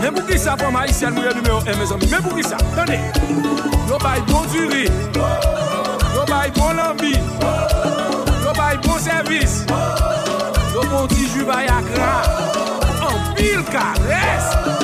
[0.00, 3.00] Mèm pou ki sa pou maïsien numéro 1 Mèm pou ki sa, tande
[3.88, 4.44] Yo bay bon
[6.14, 6.26] Yo
[6.56, 7.14] bon lambi
[8.44, 8.52] Yo
[8.84, 9.64] bon servis
[10.74, 12.12] Yo bon ti juba yakra
[13.08, 14.79] An pil kares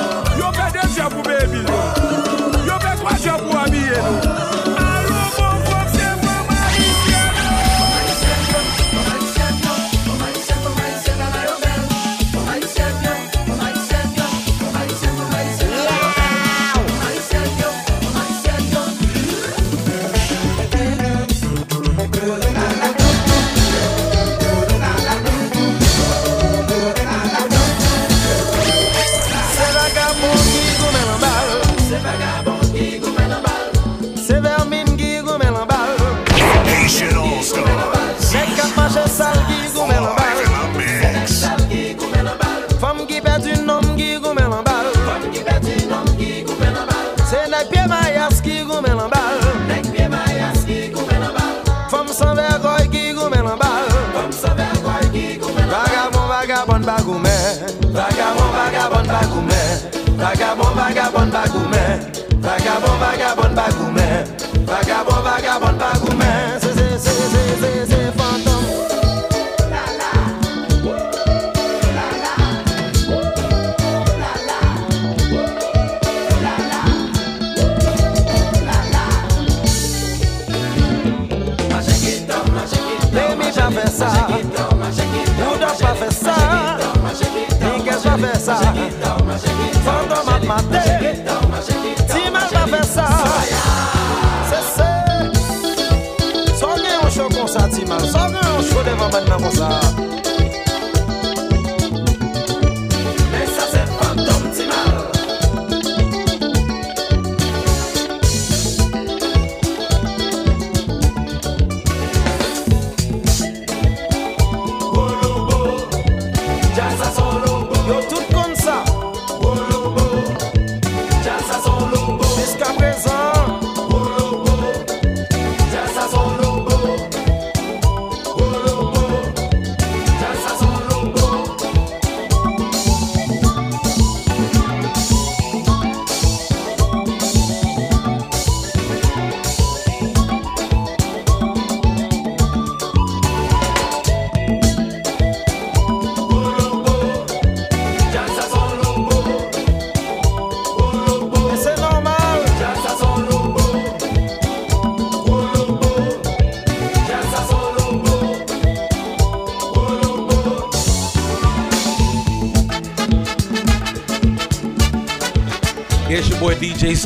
[0.97, 2.65] kwa chè pou bebi nou.
[2.65, 4.26] Yo pe kwa chè pou abye nou.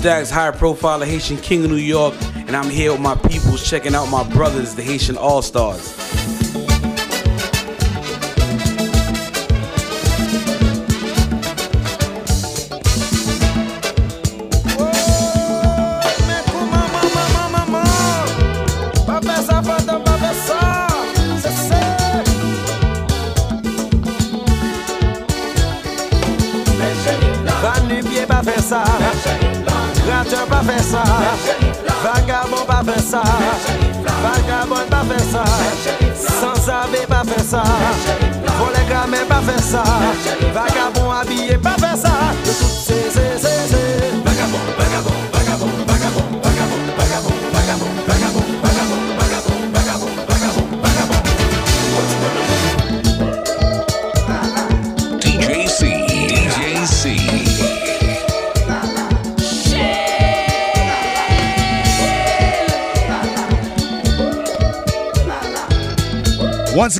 [0.01, 3.93] Stacks, high profile Haitian king of New York, and I'm here with my peoples checking
[3.93, 6.00] out my brothers, the Haitian All Stars.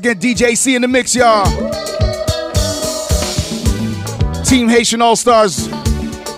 [0.06, 1.45] again, DJ C in the mix, y'all.
[4.44, 5.68] Team Haitian All Stars,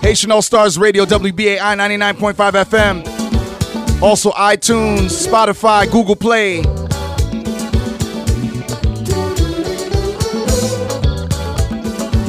[0.00, 3.02] Haitian All Stars Radio, WBAI 99.5 FM.
[4.02, 6.62] Also, iTunes, Spotify, Google Play.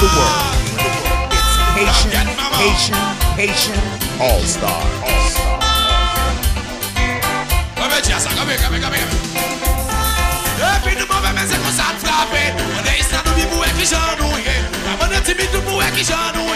[0.00, 0.56] The world.
[1.28, 2.24] It's Haitian,
[2.56, 2.96] Haitian,
[3.36, 3.76] Haitian
[4.16, 4.80] All Star.
[7.76, 9.10] Come here, come here, come here, come here.
[10.56, 13.72] Depuis nous mauvais mais c'est comme ça de frapper On est ici nous vivons et
[13.78, 16.50] qui j'en nous y est timide nous pour et qui j'en nous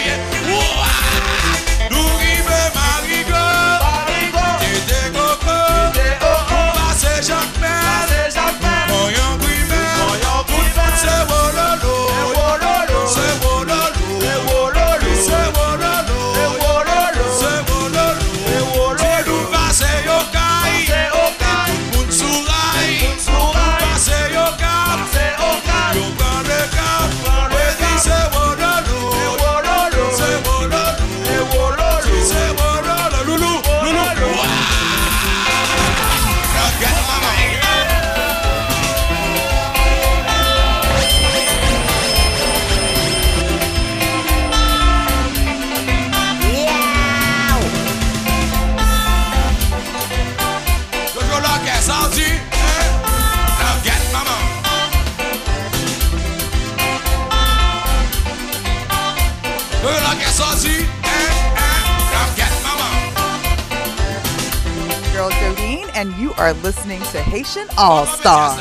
[66.44, 68.60] are listening to Haitian All Stars.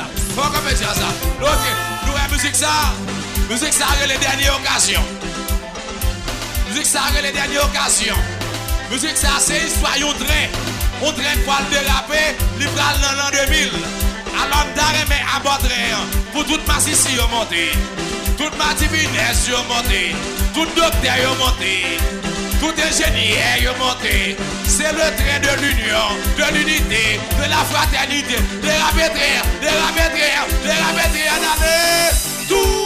[3.50, 3.86] Musique ça.
[4.08, 5.04] Les dernières occasions.
[6.70, 8.16] Musique ça les dernières occasions.
[8.90, 10.48] Musique ça c'est histoire train.
[11.02, 11.36] On train
[13.02, 13.70] dans l'an 2000.
[14.42, 15.60] Alors d'arrêt mais à bord.
[16.32, 17.24] Pour toute yo.
[18.38, 19.50] Toute ma divinesse.
[20.54, 22.23] Tout docteur
[22.64, 24.38] Tout est génie est monté.
[24.66, 26.08] C'est le train de l'union,
[26.38, 28.38] de l'unité, de la fraternité.
[28.62, 29.14] Des rabais
[29.60, 30.14] des rabais
[30.64, 32.08] des rabais en année.
[32.48, 32.83] Tout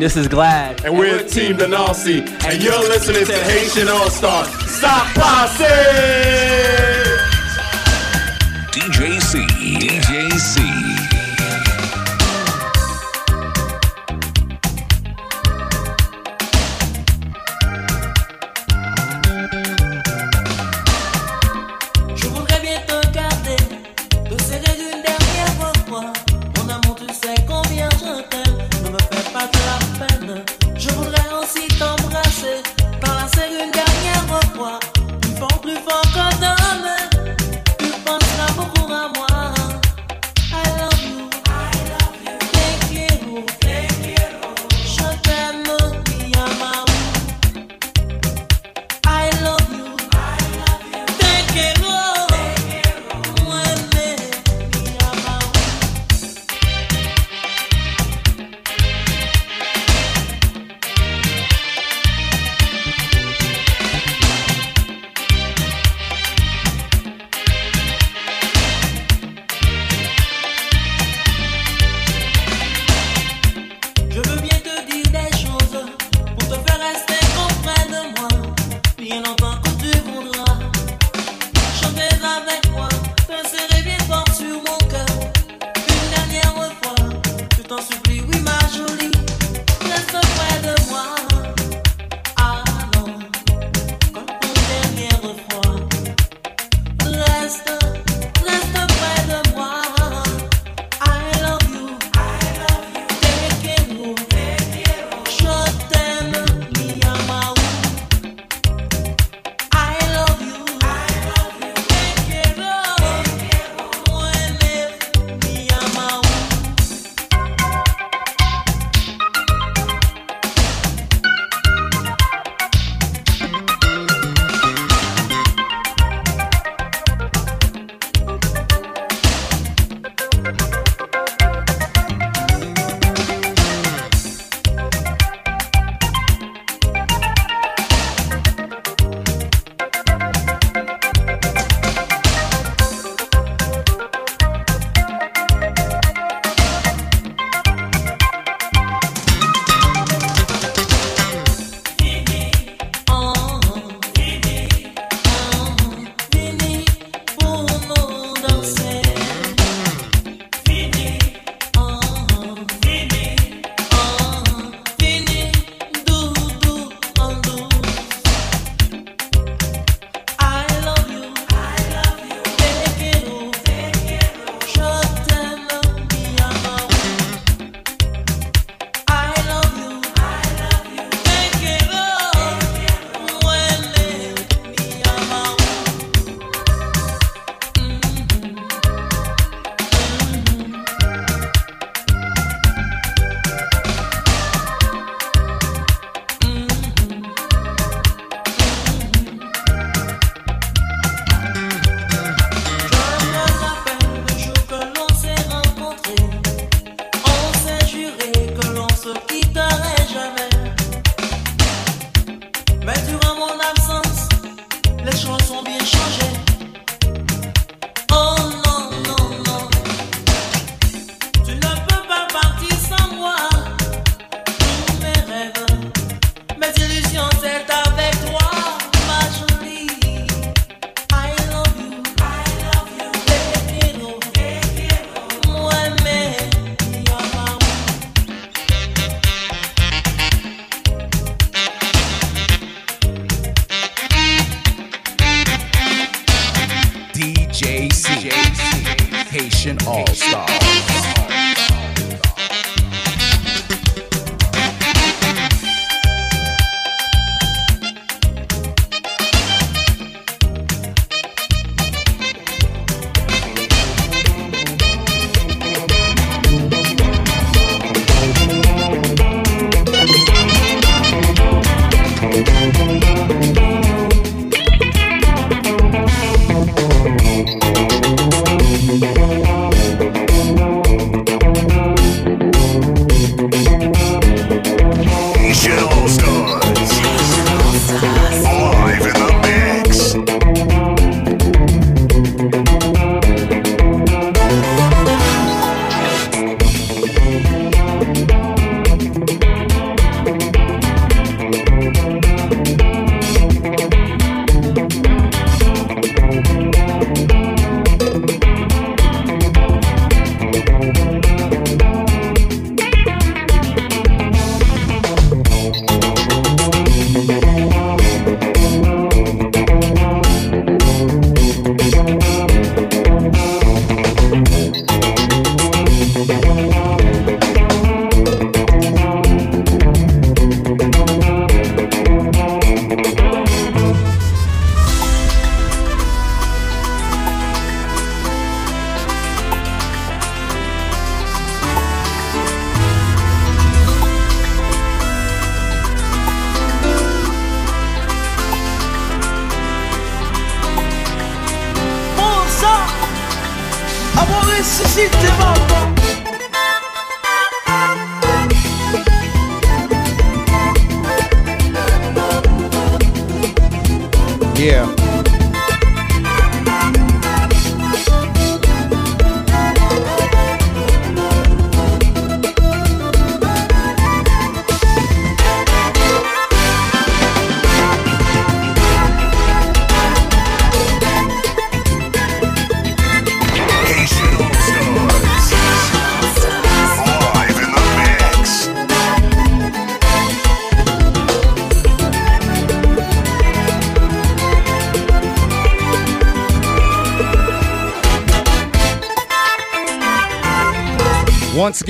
[0.00, 0.84] this is Glad.
[0.84, 4.48] And we're Team Benassi, and you're listening to Haitian All Stars.
[4.70, 6.29] Stop passing!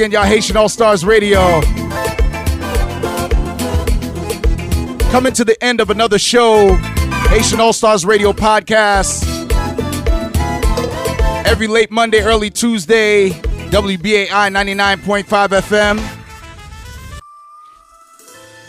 [0.00, 1.60] Again, y'all Haitian All Stars Radio.
[5.10, 6.74] Coming to the end of another show,
[7.28, 9.26] Haitian All Stars Radio podcast.
[11.44, 15.98] Every late Monday, early Tuesday, WBAI 99.5 FM.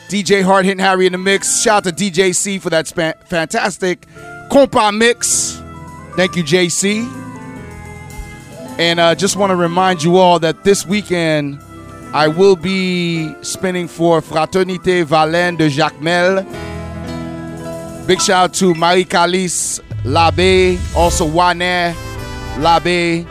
[0.09, 1.61] DJ Hard Hitting Harry in the mix.
[1.61, 4.05] Shout out to DJ C for that fantastic
[4.51, 5.61] compa mix.
[6.17, 7.30] Thank you, JC.
[8.81, 11.61] And uh, just want to remind you all that this weekend
[12.15, 16.43] I will be spinning for Fraternité Valène de Jacmel.
[18.07, 21.95] Big shout out to Marie Calice Labe, also Wane
[22.57, 23.27] Labe.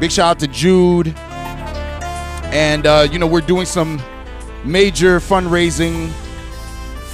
[0.00, 1.14] Big shout out to Jude.
[2.50, 4.02] And, uh, you know, we're doing some
[4.64, 6.08] major fundraising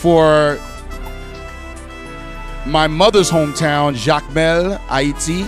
[0.01, 0.59] for
[2.65, 5.45] my mother's hometown, Jacmel, Haiti.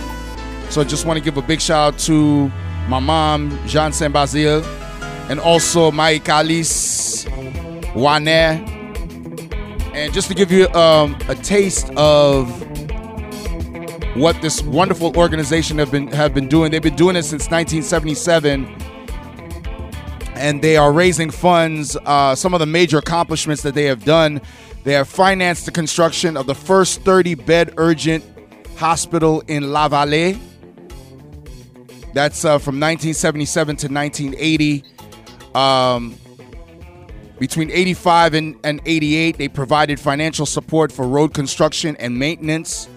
[0.69, 2.49] So I just want to give a big shout out to
[2.87, 4.63] my mom, Jean Saint Basile,
[5.29, 7.25] and also my Calice,
[7.95, 8.27] Wane.
[9.93, 12.49] And just to give you um, a taste of
[14.17, 16.71] what this wonderful organization have been have been doing.
[16.71, 18.65] They've been doing it since 1977,
[20.33, 21.95] and they are raising funds.
[22.05, 24.41] Uh, some of the major accomplishments that they have done,
[24.83, 28.23] they have financed the construction of the first 30 bed urgent
[28.77, 30.39] hospital in La Vallée.
[32.17, 34.83] That's uh, from 1977 to 1980.
[35.53, 36.15] Um,
[37.37, 42.89] between 85 and, and 88, they provided financial support for road construction and maintenance.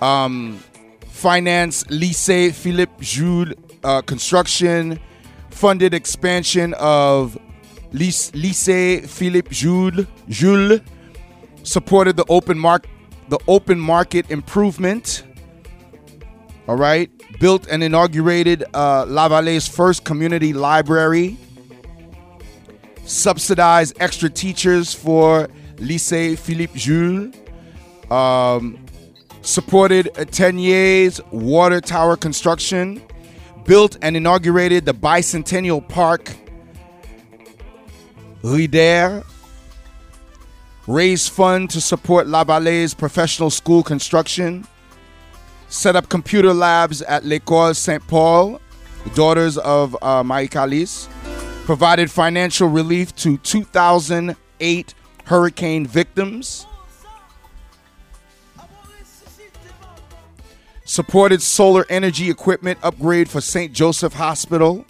[0.00, 0.62] Um,
[1.08, 5.00] finance Lycée Philippe Jules uh, construction,
[5.50, 7.36] funded expansion of
[7.90, 10.80] Lycée Philippe Jules, Jules,
[11.64, 12.86] supported the open mark
[13.30, 15.24] the open market improvement.
[16.68, 17.10] All right,
[17.42, 21.36] built and inaugurated uh, La Vallee's first community library.
[23.04, 25.48] Subsidized extra teachers for
[25.78, 27.34] Lycée Philippe Jules.
[28.12, 28.78] Um,
[29.40, 33.02] supported Tenier's water tower construction.
[33.64, 36.36] Built and inaugurated the Bicentennial Park.
[38.44, 39.24] Rider.
[40.86, 44.64] Raised fund to support La Vallee's professional school construction
[45.72, 48.60] set up computer labs at L'École Saint Paul,
[49.14, 51.08] daughters of uh, Marie Calice,
[51.64, 54.94] provided financial relief to 2008
[55.24, 56.66] hurricane victims,
[60.84, 63.72] supported solar energy equipment upgrade for St.
[63.72, 64.84] Joseph Hospital,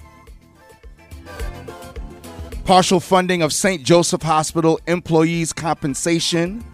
[2.64, 3.84] partial funding of St.
[3.84, 6.64] Joseph Hospital employees' compensation,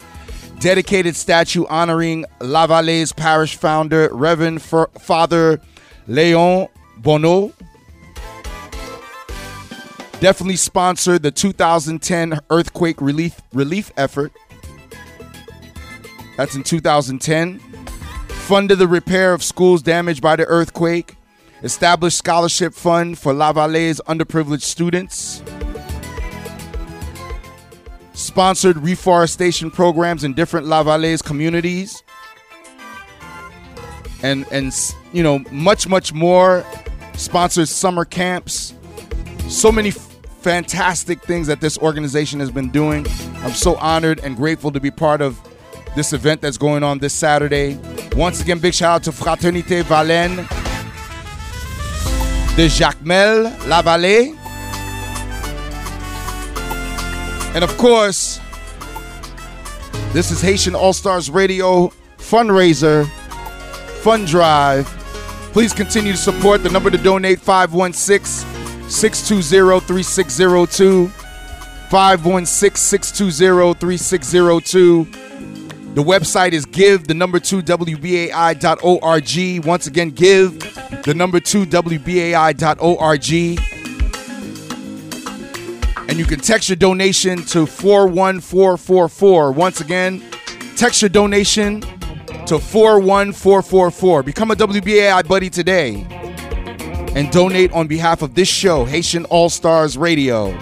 [0.60, 5.60] dedicated statue honoring La Vallee's parish founder, Reverend F- Father
[6.06, 6.68] Leon
[6.98, 7.52] Bonneau.
[10.20, 14.32] Definitely sponsored the 2010 earthquake relief relief effort.
[16.36, 17.60] That's in 2010.
[18.28, 21.14] Funded the repair of schools damaged by the earthquake.
[21.62, 25.42] Established scholarship fund for La Vallee's underprivileged students
[28.18, 32.02] sponsored reforestation programs in different La Vallee's communities,
[34.22, 34.72] and and
[35.12, 36.64] you know much much more.
[37.14, 38.74] Sponsored summer camps.
[39.48, 39.96] So many f-
[40.40, 43.04] fantastic things that this organization has been doing.
[43.38, 45.36] I'm so honored and grateful to be part of
[45.96, 47.76] this event that's going on this Saturday.
[48.14, 50.46] Once again, big shout out to Fraternité Valène
[52.56, 53.82] de Jacmel, La
[57.54, 58.40] And of course,
[60.12, 63.06] this is Haitian All Stars Radio fundraiser,
[64.02, 64.86] fund drive.
[65.52, 71.08] Please continue to support the number to donate 516 620 3602.
[71.88, 75.04] 516 620 3602.
[75.94, 79.64] The website is give the number two WBAI.org.
[79.64, 80.58] Once again, give
[81.02, 83.24] the number two, WBAI.org.
[86.08, 89.52] And you can text your donation to 41444.
[89.52, 90.24] Once again,
[90.76, 91.82] text your donation
[92.46, 94.22] to 41444.
[94.22, 96.06] Become a WBAI buddy today
[97.14, 100.56] and donate on behalf of this show, Haitian All Stars Radio.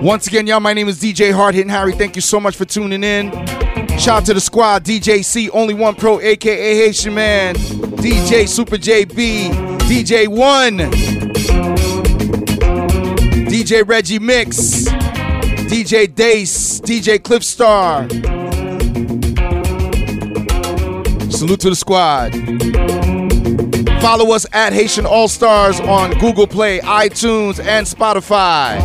[0.00, 1.92] Once again, y'all, my name is DJ Hard Hitting Harry.
[1.92, 3.30] Thank you so much for tuning in.
[3.98, 8.76] Shout out to the squad, DJ C, Only One Pro, aka Haitian Man, DJ Super
[8.76, 9.50] JB,
[9.80, 10.78] DJ One,
[13.52, 14.84] DJ Reggie Mix,
[15.68, 18.08] DJ Dace, DJ Cliff Star.
[21.30, 22.32] Salute to the squad.
[24.00, 28.80] Follow us at Haitian All Stars on Google Play, iTunes, and Spotify.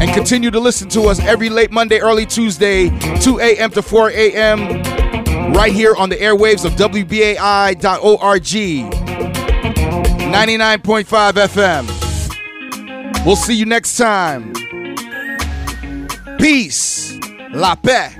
[0.00, 2.88] And continue to listen to us every late Monday, early Tuesday,
[3.20, 3.70] 2 a.m.
[3.70, 4.82] to 4 a.m.
[5.52, 8.42] right here on the airwaves of WBAI.org.
[8.42, 12.07] 99.5 FM.
[13.28, 14.54] We'll see you next time.
[16.38, 17.18] Peace.
[17.52, 18.16] La paix.